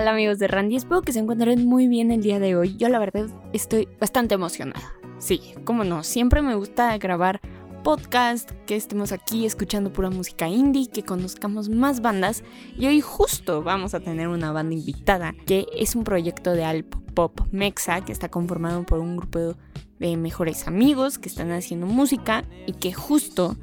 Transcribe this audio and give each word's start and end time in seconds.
Tal 0.00 0.08
amigos 0.08 0.38
de 0.38 0.48
Randy? 0.48 0.76
Espero 0.76 1.02
que 1.02 1.12
se 1.12 1.18
encuentren 1.18 1.66
muy 1.66 1.86
bien 1.86 2.10
el 2.10 2.22
día 2.22 2.40
de 2.40 2.56
hoy. 2.56 2.74
Yo 2.78 2.88
la 2.88 2.98
verdad 2.98 3.26
estoy 3.52 3.86
bastante 4.00 4.34
emocionada. 4.34 4.94
Sí, 5.18 5.52
cómo 5.64 5.84
no, 5.84 6.04
siempre 6.04 6.40
me 6.40 6.54
gusta 6.54 6.96
grabar 6.96 7.42
podcast, 7.84 8.50
que 8.64 8.76
estemos 8.76 9.12
aquí 9.12 9.44
escuchando 9.44 9.92
pura 9.92 10.08
música 10.08 10.48
indie, 10.48 10.88
que 10.88 11.02
conozcamos 11.02 11.68
más 11.68 12.00
bandas 12.00 12.44
y 12.78 12.86
hoy 12.86 13.02
justo 13.02 13.62
vamos 13.62 13.92
a 13.92 14.00
tener 14.00 14.28
una 14.28 14.52
banda 14.52 14.74
invitada 14.74 15.34
que 15.44 15.66
es 15.76 15.94
un 15.94 16.04
proyecto 16.04 16.52
de 16.52 16.64
Alp 16.64 16.94
Pop 17.12 17.38
Mexa 17.50 18.02
que 18.02 18.12
está 18.12 18.30
conformado 18.30 18.84
por 18.84 19.00
un 19.00 19.18
grupo 19.18 19.54
de 19.98 20.16
mejores 20.16 20.66
amigos 20.66 21.18
que 21.18 21.28
están 21.28 21.52
haciendo 21.52 21.84
música 21.86 22.46
y 22.66 22.72
que 22.72 22.94
justo 22.94 23.58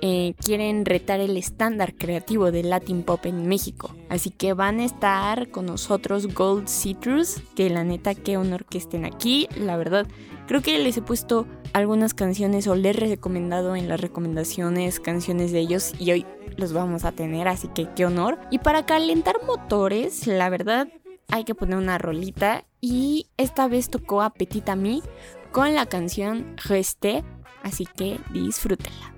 eh, 0.00 0.34
quieren 0.44 0.84
retar 0.84 1.20
el 1.20 1.36
estándar 1.36 1.94
creativo 1.94 2.50
de 2.50 2.62
Latin 2.62 3.02
Pop 3.02 3.24
en 3.26 3.48
México. 3.48 3.94
Así 4.08 4.30
que 4.30 4.52
van 4.52 4.80
a 4.80 4.84
estar 4.84 5.50
con 5.50 5.66
nosotros 5.66 6.34
Gold 6.34 6.68
Citrus, 6.68 7.42
que 7.54 7.70
la 7.70 7.84
neta 7.84 8.14
qué 8.14 8.36
honor 8.36 8.64
que 8.64 8.78
estén 8.78 9.04
aquí, 9.04 9.48
la 9.56 9.76
verdad. 9.76 10.06
Creo 10.46 10.60
que 10.60 10.78
les 10.78 10.96
he 10.96 11.02
puesto 11.02 11.46
algunas 11.72 12.14
canciones 12.14 12.66
o 12.66 12.74
les 12.74 12.96
he 12.96 13.00
recomendado 13.00 13.76
en 13.76 13.88
las 13.88 14.00
recomendaciones 14.00 15.00
canciones 15.00 15.52
de 15.52 15.60
ellos 15.60 15.92
y 15.98 16.10
hoy 16.10 16.26
los 16.56 16.72
vamos 16.72 17.04
a 17.04 17.12
tener, 17.12 17.48
así 17.48 17.68
que 17.68 17.88
qué 17.94 18.04
honor. 18.04 18.38
Y 18.50 18.58
para 18.58 18.84
calentar 18.84 19.36
motores, 19.46 20.26
la 20.26 20.50
verdad 20.50 20.88
hay 21.28 21.44
que 21.44 21.54
poner 21.54 21.78
una 21.78 21.98
rolita 21.98 22.64
y 22.80 23.28
esta 23.36 23.68
vez 23.68 23.88
tocó 23.88 24.20
a 24.22 24.30
Petit 24.30 24.68
Ami 24.68 25.02
con 25.50 25.74
la 25.74 25.86
canción 25.86 26.56
Resté, 26.64 27.24
así 27.62 27.86
que 27.86 28.18
disfrútenla. 28.32 29.14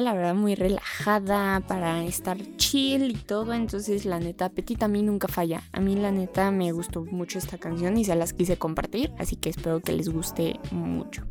La 0.00 0.14
verdad, 0.14 0.34
muy 0.34 0.54
relajada 0.54 1.60
para 1.60 2.04
estar 2.04 2.38
chill 2.56 3.10
y 3.10 3.14
todo. 3.14 3.52
Entonces, 3.54 4.04
la 4.04 4.18
neta, 4.18 4.48
Petit 4.48 4.82
a 4.82 4.88
mí 4.88 5.02
nunca 5.02 5.28
falla. 5.28 5.62
A 5.72 5.80
mí, 5.80 5.94
la 5.96 6.10
neta, 6.10 6.50
me 6.50 6.72
gustó 6.72 7.04
mucho 7.04 7.38
esta 7.38 7.58
canción 7.58 7.96
y 7.96 8.04
se 8.04 8.14
las 8.14 8.32
quise 8.32 8.56
compartir. 8.56 9.12
Así 9.18 9.36
que 9.36 9.50
espero 9.50 9.80
que 9.80 9.92
les 9.92 10.08
guste 10.08 10.58
mucho. 10.70 11.24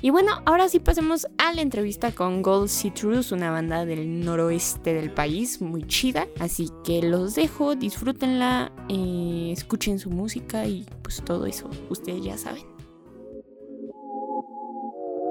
Y 0.00 0.10
bueno, 0.10 0.42
ahora 0.46 0.68
sí 0.68 0.78
pasemos 0.78 1.26
a 1.38 1.52
la 1.52 1.60
entrevista 1.60 2.12
con 2.12 2.42
Gold 2.42 2.68
Citrus, 2.68 3.32
una 3.32 3.50
banda 3.50 3.84
del 3.84 4.24
noroeste 4.24 4.94
del 4.94 5.10
país, 5.10 5.60
muy 5.60 5.86
chida. 5.86 6.26
Así 6.40 6.70
que 6.84 7.02
los 7.02 7.34
dejo, 7.34 7.74
disfrútenla, 7.74 8.72
eh, 8.88 9.50
escuchen 9.52 9.98
su 9.98 10.10
música 10.10 10.66
y 10.66 10.86
pues 11.02 11.22
todo 11.24 11.46
eso, 11.46 11.68
ustedes 11.90 12.22
ya 12.22 12.38
saben. 12.38 12.64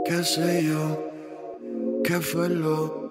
¿Qué 0.06 0.24
sé 0.24 0.64
yo? 0.64 1.07
¿Qué 2.08 2.22
lo 2.48 2.74
oh. 2.74 3.07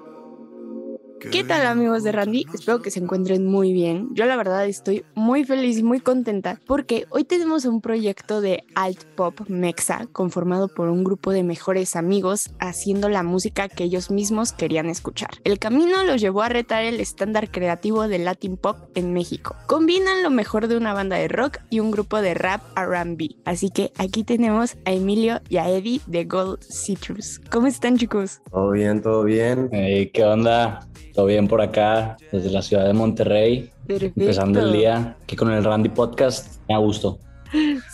¿Qué 1.32 1.42
tal 1.42 1.66
amigos 1.66 2.04
de 2.04 2.12
Randy? 2.12 2.46
Espero 2.54 2.80
que 2.80 2.90
se 2.90 3.00
encuentren 3.00 3.46
muy 3.46 3.72
bien. 3.72 4.08
Yo 4.12 4.26
la 4.26 4.36
verdad 4.36 4.64
estoy 4.66 5.04
muy 5.14 5.44
feliz 5.44 5.76
y 5.78 5.82
muy 5.82 6.00
contenta 6.00 6.60
porque 6.66 7.06
hoy 7.10 7.24
tenemos 7.24 7.64
un 7.64 7.80
proyecto 7.80 8.40
de 8.40 8.64
alt 8.74 9.02
pop 9.16 9.40
mexa 9.48 10.06
conformado 10.12 10.68
por 10.68 10.88
un 10.88 11.02
grupo 11.04 11.32
de 11.32 11.42
mejores 11.42 11.96
amigos 11.96 12.50
haciendo 12.60 13.08
la 13.08 13.22
música 13.22 13.68
que 13.68 13.84
ellos 13.84 14.10
mismos 14.10 14.52
querían 14.52 14.86
escuchar. 14.88 15.30
El 15.44 15.58
camino 15.58 16.04
los 16.04 16.20
llevó 16.20 16.42
a 16.42 16.48
retar 16.48 16.84
el 16.84 17.00
estándar 17.00 17.50
creativo 17.50 18.06
de 18.06 18.18
Latin 18.18 18.56
pop 18.56 18.76
en 18.94 19.12
México. 19.12 19.56
Combinan 19.66 20.22
lo 20.22 20.30
mejor 20.30 20.68
de 20.68 20.76
una 20.76 20.94
banda 20.94 21.16
de 21.16 21.28
rock 21.28 21.58
y 21.70 21.80
un 21.80 21.90
grupo 21.90 22.22
de 22.22 22.34
rap 22.34 22.62
R&B. 22.76 23.36
Así 23.44 23.70
que 23.70 23.92
aquí 23.98 24.22
tenemos 24.22 24.76
a 24.84 24.92
Emilio 24.92 25.40
y 25.48 25.56
a 25.56 25.68
Eddie 25.68 26.00
de 26.06 26.24
Gold 26.24 26.62
Citrus. 26.62 27.40
¿Cómo 27.50 27.66
están 27.66 27.96
chicos? 27.96 28.40
Todo 28.50 28.70
bien, 28.70 29.02
todo 29.02 29.24
bien. 29.24 29.68
Hey, 29.72 30.10
¿Qué 30.12 30.24
onda? 30.24 30.86
Todo 31.16 31.26
bien 31.26 31.48
por 31.48 31.62
acá, 31.62 32.18
desde 32.30 32.50
la 32.50 32.60
ciudad 32.60 32.86
de 32.86 32.92
Monterrey. 32.92 33.70
Perfecto. 33.86 34.20
Empezando 34.20 34.60
el 34.60 34.72
día 34.72 35.16
aquí 35.22 35.34
con 35.34 35.50
el 35.50 35.64
Randy 35.64 35.88
Podcast. 35.88 36.60
Me 36.68 36.76
gusto. 36.76 37.18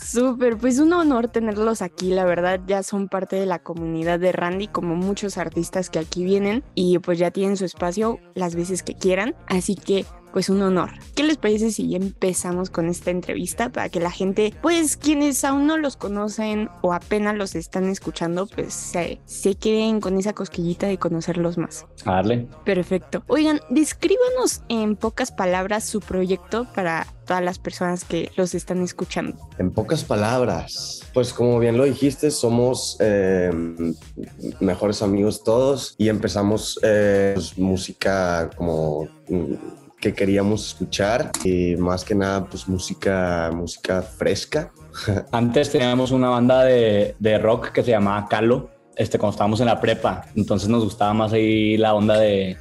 Súper, 0.05 0.57
pues 0.57 0.81
un 0.81 0.93
honor 0.93 1.29
tenerlos 1.29 1.83
aquí, 1.83 2.11
la 2.11 2.25
verdad 2.25 2.61
ya 2.67 2.83
son 2.83 3.09
parte 3.09 3.37
de 3.37 3.47
la 3.47 3.61
comunidad 3.61 4.19
de 4.19 4.33
Randy 4.33 4.67
como 4.67 4.97
muchos 4.97 5.39
artistas 5.39 5.89
que 5.89 6.01
aquí 6.01 6.25
vienen 6.25 6.65
y 6.75 6.99
pues 6.99 7.19
ya 7.19 7.31
tienen 7.31 7.57
su 7.57 7.65
espacio 7.65 8.19
las 8.35 8.57
veces 8.57 8.83
que 8.83 8.95
quieran, 8.95 9.37
así 9.47 9.77
que 9.77 10.05
pues 10.33 10.49
un 10.49 10.63
honor. 10.63 10.91
¿Qué 11.15 11.23
les 11.23 11.37
parece 11.37 11.71
si 11.71 11.89
ya 11.89 11.99
empezamos 11.99 12.71
con 12.71 12.89
esta 12.89 13.11
entrevista 13.11 13.71
para 13.71 13.89
que 13.89 14.01
la 14.01 14.11
gente, 14.11 14.55
pues 14.63 14.97
quienes 14.97 15.45
aún 15.45 15.67
no 15.67 15.77
los 15.77 15.97
conocen 15.97 16.69
o 16.81 16.93
apenas 16.93 17.37
los 17.37 17.55
están 17.55 17.89
escuchando, 17.89 18.47
pues 18.47 18.73
se, 18.75 19.21
se 19.25 19.55
queden 19.55 20.01
con 20.01 20.19
esa 20.19 20.33
cosquillita 20.33 20.87
de 20.87 20.99
conocerlos 20.99 21.59
más? 21.59 21.87
A 22.05 22.13
darle. 22.13 22.49
Perfecto. 22.65 23.23
Oigan, 23.29 23.61
descríbanos 23.71 24.63
en 24.69 24.97
pocas 24.97 25.33
palabras 25.33 25.85
su 25.85 26.01
proyecto 26.01 26.67
para 26.75 27.07
todas 27.27 27.43
las 27.43 27.59
personas 27.59 28.05
que 28.05 28.31
los 28.37 28.55
están 28.55 28.83
escuchando. 28.83 29.37
En 29.59 29.71
pocas 29.71 30.05
palabras, 30.05 31.03
pues 31.15 31.33
como 31.33 31.59
bien 31.59 31.77
lo 31.77 31.85
dijiste, 31.85 32.31
somos 32.31 32.97
eh, 33.01 33.51
mejores 34.61 35.03
amigos 35.03 35.45
todos 35.45 35.95
y 35.99 36.09
empezamos 36.09 36.79
eh, 36.83 37.33
pues, 37.35 37.57
música 37.59 38.51
como 38.57 39.09
mm, 39.29 39.55
que 40.03 40.13
queríamos 40.13 40.67
escuchar 40.67 41.31
y 41.45 41.77
más 41.77 42.05
que 42.05 42.15
nada 42.15 42.45
pues 42.45 42.69
música 42.69 43.51
música 43.55 44.03
fresca 44.03 44.71
Antes 45.33 45.71
teníamos 45.71 46.11
una 46.11 46.29
banda 46.29 46.65
de, 46.65 47.17
de 47.19 47.39
rock 47.39 47.71
que 47.73 47.83
se 47.83 47.91
llamaba 47.91 48.27
Calo, 48.29 48.71
este, 48.97 49.19
cuando 49.19 49.33
estábamos 49.33 49.61
en 49.61 49.67
la 49.67 49.81
prepa. 49.81 50.27
Entonces 50.37 50.69
nos 50.69 50.85
gustaba 50.85 51.13
más 51.15 51.33
ahí 51.33 51.77
la 51.77 51.95
onda 51.95 52.19
de 52.19 52.57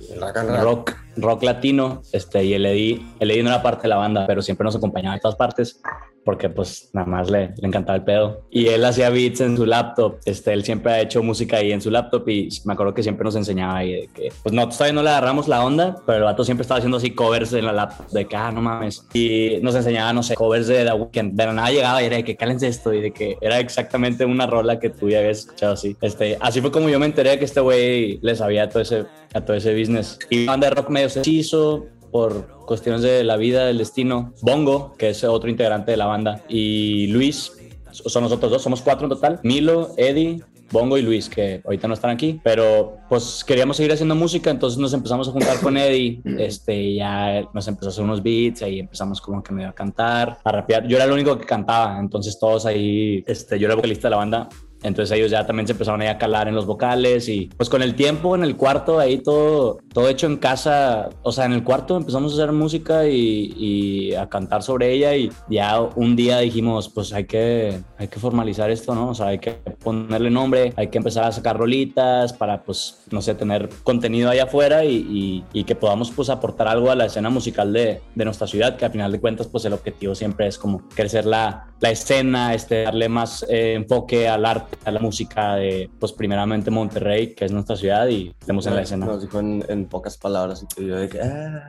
rock, 0.62 0.96
rock 1.18 1.44
latino. 1.44 2.02
Este, 2.12 2.44
y 2.44 2.54
el 2.54 2.66
Eddie, 2.66 3.06
el 3.20 3.32
Eddie 3.32 3.44
no 3.44 3.50
era 3.50 3.62
parte 3.62 3.84
de 3.84 3.90
la 3.90 3.98
banda, 3.98 4.26
pero 4.28 4.42
siempre 4.42 4.64
nos 4.64 4.76
acompañaba 4.76 5.16
en 5.16 5.22
todas 5.22 5.36
partes 5.36 5.82
porque 6.24 6.50
pues 6.50 6.90
nada 6.94 7.08
más 7.08 7.30
le, 7.30 7.54
le 7.58 7.68
encantaba 7.68 7.98
el 7.98 8.04
pedo. 8.04 8.46
Y 8.50 8.68
él 8.68 8.84
hacía 8.86 9.10
beats 9.10 9.42
en 9.42 9.58
su 9.58 9.66
laptop, 9.66 10.18
este, 10.26 10.54
él 10.54 10.64
siempre 10.64 10.92
ha 10.92 11.02
hecho 11.02 11.24
música 11.24 11.58
ahí 11.58 11.72
en 11.72 11.82
su 11.82 11.90
laptop 11.90 12.28
y 12.30 12.50
me 12.66 12.74
acuerdo 12.74 12.94
que 12.94 13.04
siempre 13.04 13.24
nos 13.24 13.36
enseñaba 13.36 13.78
ahí 13.78 13.94
de 13.94 14.10
que, 14.14 14.32
pues 14.44 14.54
no, 14.54 14.68
todavía 14.70 14.94
no 14.94 15.04
le 15.04 15.10
agarramos 15.10 15.48
la 15.48 15.64
onda, 15.64 15.96
pero 16.06 16.20
el 16.20 16.24
vato 16.24 16.44
siempre 16.44 16.62
estaba 16.62 16.78
haciendo 16.78 16.98
así 16.98 17.12
covers 17.12 17.54
en 17.54 17.66
la 17.66 17.74
laptop, 17.74 18.08
de 18.10 18.26
que, 18.26 18.36
ah, 18.36 18.52
no 18.52 18.62
mames. 18.62 19.06
Y 19.14 19.60
nos 19.62 19.76
enseñaba, 19.76 20.14
no 20.14 20.24
sé, 20.24 20.36
covers 20.36 20.68
de 20.68 20.86
The 20.86 20.94
Weeknd, 20.94 21.38
la 21.38 21.54
nada 21.54 21.72
llegaba 21.72 22.02
y 22.04 22.06
era 22.06 22.18
de 22.18 22.24
que, 22.24 22.36
cálense 22.36 22.68
esto, 22.68 22.94
y 22.94 23.02
de 23.02 23.12
que 23.12 23.38
era 23.42 23.60
exactamente 23.60 24.26
una 24.26 24.48
rola 24.48 24.80
que 24.80 24.90
tú 24.90 25.10
ya 25.10 25.20
habías 25.20 25.40
escuchado 25.40 25.74
así. 25.74 25.96
Este, 26.02 26.38
así 26.40 26.62
fue 26.62 26.72
como 26.72 26.90
yo 26.90 27.00
me 27.00 27.06
enteré 27.06 27.38
que 27.40 27.46
este 27.46 27.60
güey 27.60 28.20
le 28.22 28.36
sabía 28.36 28.64
a 28.64 28.70
todo 28.70 28.82
ese, 28.82 29.06
a 29.34 29.42
todo 29.42 29.58
ese 29.58 29.78
business. 29.78 30.20
Y 30.30 30.46
banda 30.46 30.70
de 30.70 30.76
rock 30.76 30.90
medio 30.90 31.10
se 31.10 31.22
hizo, 31.30 31.86
por 32.12 32.61
cuestiones 32.72 33.02
de 33.02 33.26
la 33.26 33.36
vida, 33.36 33.66
del 33.66 33.80
destino. 33.80 34.34
Bongo, 34.42 34.94
que 34.98 35.10
es 35.10 35.26
otro 35.26 35.50
integrante 35.50 35.92
de 35.92 35.98
la 35.98 36.06
banda, 36.06 36.42
y 36.48 37.08
Luis, 37.08 37.52
son 37.92 38.24
nosotros 38.24 38.50
dos, 38.50 38.62
somos 38.62 38.82
cuatro 38.82 39.08
en 39.08 39.10
total. 39.10 39.42
Milo, 39.44 39.90
Eddie, 39.98 40.42
Bongo 40.72 40.98
y 40.98 41.02
Luis, 41.02 41.28
que 41.28 41.62
ahorita 41.66 41.90
no 41.90 41.96
están 41.96 42.12
aquí, 42.12 42.40
pero 42.46 42.96
pues 43.10 43.44
queríamos 43.44 43.76
seguir 43.76 43.92
haciendo 43.92 44.16
música, 44.16 44.50
entonces 44.52 44.80
nos 44.80 44.94
empezamos 44.94 45.28
a 45.28 45.32
juntar 45.32 45.60
con 45.60 45.76
Eddie, 45.76 46.22
este, 46.40 46.96
ya 46.96 47.42
nos 47.54 47.68
empezó 47.68 47.88
a 47.88 47.90
hacer 47.90 48.06
unos 48.06 48.24
beats, 48.24 48.62
ahí 48.62 48.80
empezamos 48.80 49.20
como 49.20 49.44
que 49.44 49.54
medio 49.54 49.68
a 49.68 49.74
cantar, 49.74 50.38
a 50.42 50.52
rapear. 50.54 50.88
Yo 50.88 50.96
era 50.96 51.04
el 51.04 51.12
único 51.12 51.38
que 51.38 51.46
cantaba, 51.46 52.00
entonces 52.00 52.40
todos 52.40 52.66
ahí, 52.66 53.22
este, 53.28 53.60
yo 53.60 53.66
era 53.66 53.76
vocalista 53.76 54.08
de 54.08 54.12
la 54.12 54.18
banda, 54.18 54.48
entonces 54.84 55.18
ellos 55.18 55.32
ya 55.32 55.46
también 55.46 55.68
se 55.68 55.74
empezaron 55.74 56.02
a 56.02 56.18
calar 56.18 56.48
en 56.48 56.56
los 56.56 56.66
vocales 56.66 57.30
y 57.30 57.50
pues 57.58 57.70
con 57.70 57.82
el 57.82 57.96
tiempo 57.96 58.36
en 58.36 58.44
el 58.44 58.56
cuarto 58.56 59.00
ahí 59.00 59.18
todo, 59.20 59.80
todo 59.94 60.10
hecho 60.10 60.28
en 60.28 60.38
casa, 60.38 61.10
o 61.24 61.32
sea, 61.32 61.46
en 61.46 61.54
el 61.54 61.64
cuarto 61.64 61.98
empezamos 61.98 62.32
a 62.34 62.36
hacer 62.36 62.52
música 62.52 63.08
y, 63.08 63.54
y, 63.58 64.16
a 64.16 64.28
cantar 64.28 64.64
sobre 64.64 64.92
ella 64.92 65.16
y 65.16 65.32
ya 65.50 65.80
un 65.82 66.16
día 66.16 66.40
dijimos 66.40 66.90
pues 66.90 67.14
hay 67.14 67.26
que, 67.26 67.80
hay 67.98 68.08
que 68.08 68.20
formalizar 68.20 68.70
esto, 68.70 68.96
¿no? 68.96 69.10
O 69.10 69.16
sea, 69.16 69.28
hay 69.28 69.40
que 69.40 69.54
ponerle 69.84 70.30
nombre, 70.30 70.74
hay 70.76 70.88
que 70.88 70.98
empezar 70.98 71.26
a 71.26 71.32
sacar 71.32 71.58
rolitas 71.58 72.34
para 72.34 72.64
pues, 72.64 73.04
no 73.12 73.22
sé, 73.22 73.36
tener 73.36 73.70
contenido 73.84 74.30
allá 74.30 74.44
afuera 74.44 74.84
y, 74.86 74.96
y, 74.96 75.44
y 75.54 75.64
que 75.64 75.76
podamos 75.76 76.12
pues 76.12 76.30
aportar 76.30 76.68
algo 76.68 76.92
a 76.92 76.96
la 76.96 77.06
escena 77.06 77.30
musical 77.30 77.74
de, 77.74 78.02
de, 78.16 78.26
nuestra 78.26 78.48
ciudad, 78.48 78.76
que 78.78 78.86
al 78.86 78.92
final 78.92 79.12
de 79.12 79.20
cuentas 79.20 79.48
pues 79.48 79.66
el 79.66 79.74
objetivo 79.74 80.16
siempre 80.16 80.48
es 80.48 80.58
como 80.58 80.88
crecer 80.90 81.26
la, 81.26 81.71
la 81.82 81.90
escena, 81.90 82.54
este, 82.54 82.84
darle 82.84 83.10
más 83.10 83.44
eh, 83.50 83.74
enfoque 83.74 84.30
al 84.30 84.46
arte 84.46 84.78
a 84.86 84.92
la 84.92 85.00
música 85.00 85.56
de, 85.56 85.90
pues 86.00 86.14
primeramente 86.14 86.70
Monterrey, 86.70 87.34
que 87.34 87.46
es 87.46 87.52
nuestra 87.52 87.76
ciudad 87.76 88.08
y 88.08 88.30
estemos 88.40 88.68
en 88.68 88.76
la 88.76 88.84
escena. 88.84 89.08
Nos 89.08 89.24
dijo 89.24 89.40
en, 89.40 89.66
en 89.68 89.86
pocas 89.88 90.16
palabras 90.16 90.64
y 90.78 90.86
yo 90.86 90.96
de 90.96 91.10
que... 91.10 91.20
Ah. 91.22 91.68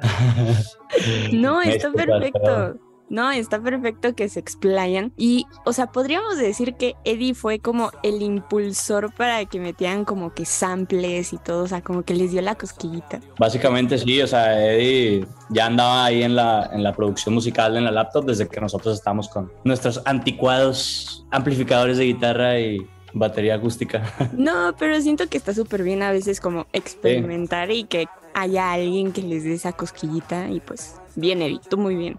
no, 1.33 1.63
está 1.63 1.91
perfecto. 1.93 2.79
No, 3.09 3.31
está 3.31 3.61
perfecto 3.61 4.15
que 4.15 4.29
se 4.29 4.41
explayan. 4.41 5.13
Y, 5.17 5.45
o 5.67 5.73
sea, 5.73 5.89
podríamos 5.89 6.39
decir 6.39 6.75
que 6.75 6.95
Eddie 7.05 7.35
fue 7.35 7.59
como 7.59 7.91
el 8.03 8.23
impulsor 8.23 9.13
para 9.15 9.45
que 9.45 9.61
metieran 9.61 10.05
como 10.05 10.33
que 10.33 10.47
samples 10.47 11.33
y 11.33 11.39
todo, 11.39 11.65
o 11.65 11.69
sea, 11.69 11.83
como 11.83 12.05
que 12.05 12.15
les 12.15 12.33
dio 12.33 12.41
la 12.41 12.55
cosquillita. 12.55 13.21
Básicamente 13.39 13.99
sí, 13.99 14.23
o 14.23 14.27
sea, 14.27 14.67
Eddie 14.67 15.27
ya 15.51 15.67
andaba 15.67 16.07
ahí 16.07 16.23
en 16.23 16.35
la, 16.35 16.71
en 16.73 16.83
la 16.83 16.95
producción 16.95 17.35
musical 17.35 17.77
en 17.77 17.85
la 17.85 17.91
laptop 17.91 18.25
desde 18.25 18.49
que 18.49 18.61
nosotros 18.61 18.95
estamos 18.95 19.29
con 19.29 19.53
nuestros 19.65 20.01
anticuados 20.07 21.27
amplificadores 21.31 21.99
de 21.99 22.05
guitarra 22.05 22.59
y 22.59 22.87
batería 23.13 23.57
acústica. 23.57 24.03
No, 24.33 24.75
pero 24.79 25.01
siento 25.01 25.29
que 25.29 25.37
está 25.37 25.55
súper 25.55 25.83
bien 25.83 26.03
a 26.03 26.11
veces 26.11 26.41
como 26.41 26.67
experimentar 26.73 27.69
sí. 27.69 27.75
y 27.75 27.85
que 27.85 28.07
haya 28.35 28.73
alguien 28.73 29.13
que 29.13 29.23
les 29.23 29.45
dé 29.45 29.53
esa 29.53 29.73
cosquillita 29.73 30.49
y 30.49 30.61
pues 30.61 30.97
bien, 31.15 31.43
Eddie, 31.43 31.61
tú 31.69 31.77
muy 31.77 31.95
bien. 31.95 32.19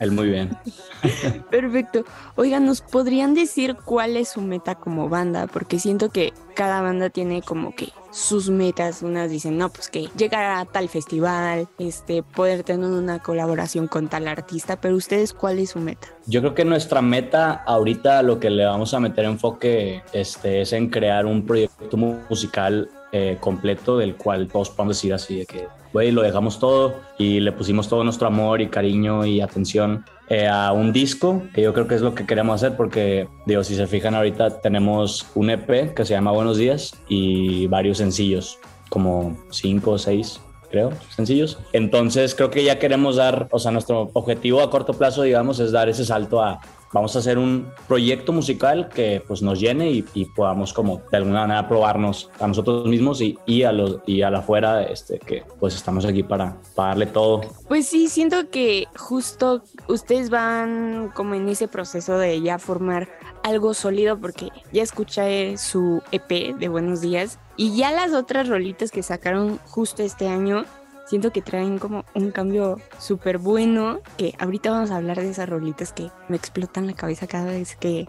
Él 0.00 0.12
muy 0.12 0.28
bien. 0.30 0.56
Perfecto. 1.50 2.04
Oigan, 2.34 2.64
¿nos 2.64 2.80
podrían 2.80 3.34
decir 3.34 3.76
cuál 3.84 4.16
es 4.16 4.30
su 4.30 4.40
meta 4.40 4.74
como 4.74 5.10
banda? 5.10 5.46
Porque 5.46 5.78
siento 5.78 6.08
que 6.08 6.32
cada 6.54 6.80
banda 6.80 7.10
tiene 7.10 7.42
como 7.42 7.74
que 7.74 7.90
sus 8.10 8.48
metas. 8.48 9.02
Unas 9.02 9.30
dicen, 9.30 9.58
no, 9.58 9.68
pues 9.68 9.88
que 9.88 10.08
llegar 10.16 10.58
a 10.58 10.64
tal 10.64 10.88
festival, 10.88 11.68
este, 11.78 12.22
poder 12.22 12.62
tener 12.62 12.88
una 12.88 13.18
colaboración 13.18 13.88
con 13.88 14.08
tal 14.08 14.26
artista, 14.26 14.80
pero 14.80 14.96
ustedes, 14.96 15.34
¿cuál 15.34 15.58
es 15.58 15.70
su 15.70 15.80
meta? 15.80 16.08
Yo 16.26 16.40
creo 16.40 16.54
que 16.54 16.64
nuestra 16.64 17.02
meta 17.02 17.62
ahorita 17.66 18.22
lo 18.22 18.40
que 18.40 18.48
le 18.48 18.64
vamos 18.64 18.94
a 18.94 19.00
meter 19.00 19.26
enfoque 19.26 20.02
este, 20.14 20.62
es 20.62 20.72
en 20.72 20.88
crear 20.88 21.26
un 21.26 21.44
proyecto 21.44 21.98
musical 21.98 22.88
eh, 23.12 23.38
completo 23.40 23.98
del 23.98 24.16
cual 24.16 24.48
todos 24.48 24.70
podemos 24.70 24.96
decir 24.96 25.12
así 25.12 25.38
de 25.38 25.46
que, 25.46 25.66
güey, 25.92 26.12
lo 26.12 26.22
dejamos 26.22 26.58
todo 26.58 26.94
y 27.18 27.40
le 27.40 27.52
pusimos 27.52 27.88
todo 27.88 28.04
nuestro 28.04 28.28
amor 28.28 28.60
y 28.60 28.68
cariño 28.68 29.26
y 29.26 29.40
atención 29.40 30.04
eh, 30.28 30.46
a 30.46 30.72
un 30.72 30.92
disco, 30.92 31.42
que 31.52 31.62
yo 31.62 31.74
creo 31.74 31.88
que 31.88 31.96
es 31.96 32.02
lo 32.02 32.14
que 32.14 32.24
queremos 32.24 32.54
hacer 32.56 32.76
porque, 32.76 33.26
digo, 33.46 33.64
si 33.64 33.74
se 33.74 33.86
fijan 33.86 34.14
ahorita 34.14 34.60
tenemos 34.60 35.26
un 35.34 35.50
EP 35.50 35.92
que 35.94 36.04
se 36.04 36.14
llama 36.14 36.30
Buenos 36.30 36.56
Días 36.56 36.94
y 37.08 37.66
varios 37.66 37.98
sencillos, 37.98 38.58
como 38.88 39.36
cinco 39.50 39.92
o 39.92 39.98
seis 39.98 40.40
creo, 40.70 40.92
sencillos. 41.14 41.58
Entonces 41.72 42.34
creo 42.36 42.50
que 42.50 42.62
ya 42.62 42.78
queremos 42.78 43.16
dar, 43.16 43.48
o 43.50 43.58
sea, 43.58 43.72
nuestro 43.72 44.10
objetivo 44.12 44.62
a 44.62 44.70
corto 44.70 44.94
plazo, 44.94 45.22
digamos, 45.22 45.58
es 45.58 45.72
dar 45.72 45.88
ese 45.88 46.04
salto 46.04 46.42
a, 46.42 46.60
vamos 46.92 47.14
a 47.16 47.20
hacer 47.20 47.38
un 47.38 47.72
proyecto 47.86 48.32
musical 48.32 48.88
que 48.88 49.22
pues 49.26 49.42
nos 49.42 49.60
llene 49.60 49.90
y, 49.90 50.24
podamos 50.36 50.72
como 50.72 51.02
de 51.10 51.16
alguna 51.16 51.40
manera 51.40 51.68
probarnos 51.68 52.30
a 52.38 52.46
nosotros 52.46 52.86
mismos 52.86 53.20
y, 53.20 53.38
y 53.46 53.64
a 53.64 53.72
los 53.72 53.98
y 54.06 54.22
a 54.22 54.30
la 54.30 54.38
afuera 54.38 54.82
este 54.84 55.18
que 55.18 55.44
pues 55.58 55.74
estamos 55.74 56.04
aquí 56.04 56.22
para, 56.22 56.56
para 56.74 56.90
darle 56.90 57.06
todo. 57.06 57.40
Pues 57.68 57.86
sí, 57.88 58.08
siento 58.08 58.48
que 58.50 58.86
justo 58.96 59.62
ustedes 59.88 60.30
van 60.30 61.10
como 61.14 61.34
en 61.34 61.48
ese 61.48 61.68
proceso 61.68 62.16
de 62.18 62.40
ya 62.40 62.58
formar 62.58 63.08
algo 63.42 63.74
sólido 63.74 64.18
porque 64.18 64.48
ya 64.72 64.82
escuché 64.82 65.56
su 65.58 66.02
EP 66.12 66.56
de 66.56 66.68
Buenos 66.68 67.00
Días 67.00 67.38
y 67.56 67.76
ya 67.76 67.92
las 67.92 68.12
otras 68.12 68.48
rolitas 68.48 68.90
que 68.90 69.02
sacaron 69.02 69.58
justo 69.66 70.02
este 70.02 70.28
año 70.28 70.64
siento 71.10 71.32
que 71.32 71.42
traen 71.42 71.80
como 71.80 72.04
un 72.14 72.30
cambio 72.30 72.76
súper 73.00 73.38
bueno 73.38 73.98
que 74.16 74.32
ahorita 74.38 74.70
vamos 74.70 74.92
a 74.92 74.96
hablar 74.96 75.20
de 75.20 75.28
esas 75.28 75.48
rolitas 75.48 75.92
que 75.92 76.08
me 76.28 76.36
explotan 76.36 76.86
la 76.86 76.92
cabeza 76.92 77.26
cada 77.26 77.46
vez 77.46 77.74
que 77.74 78.06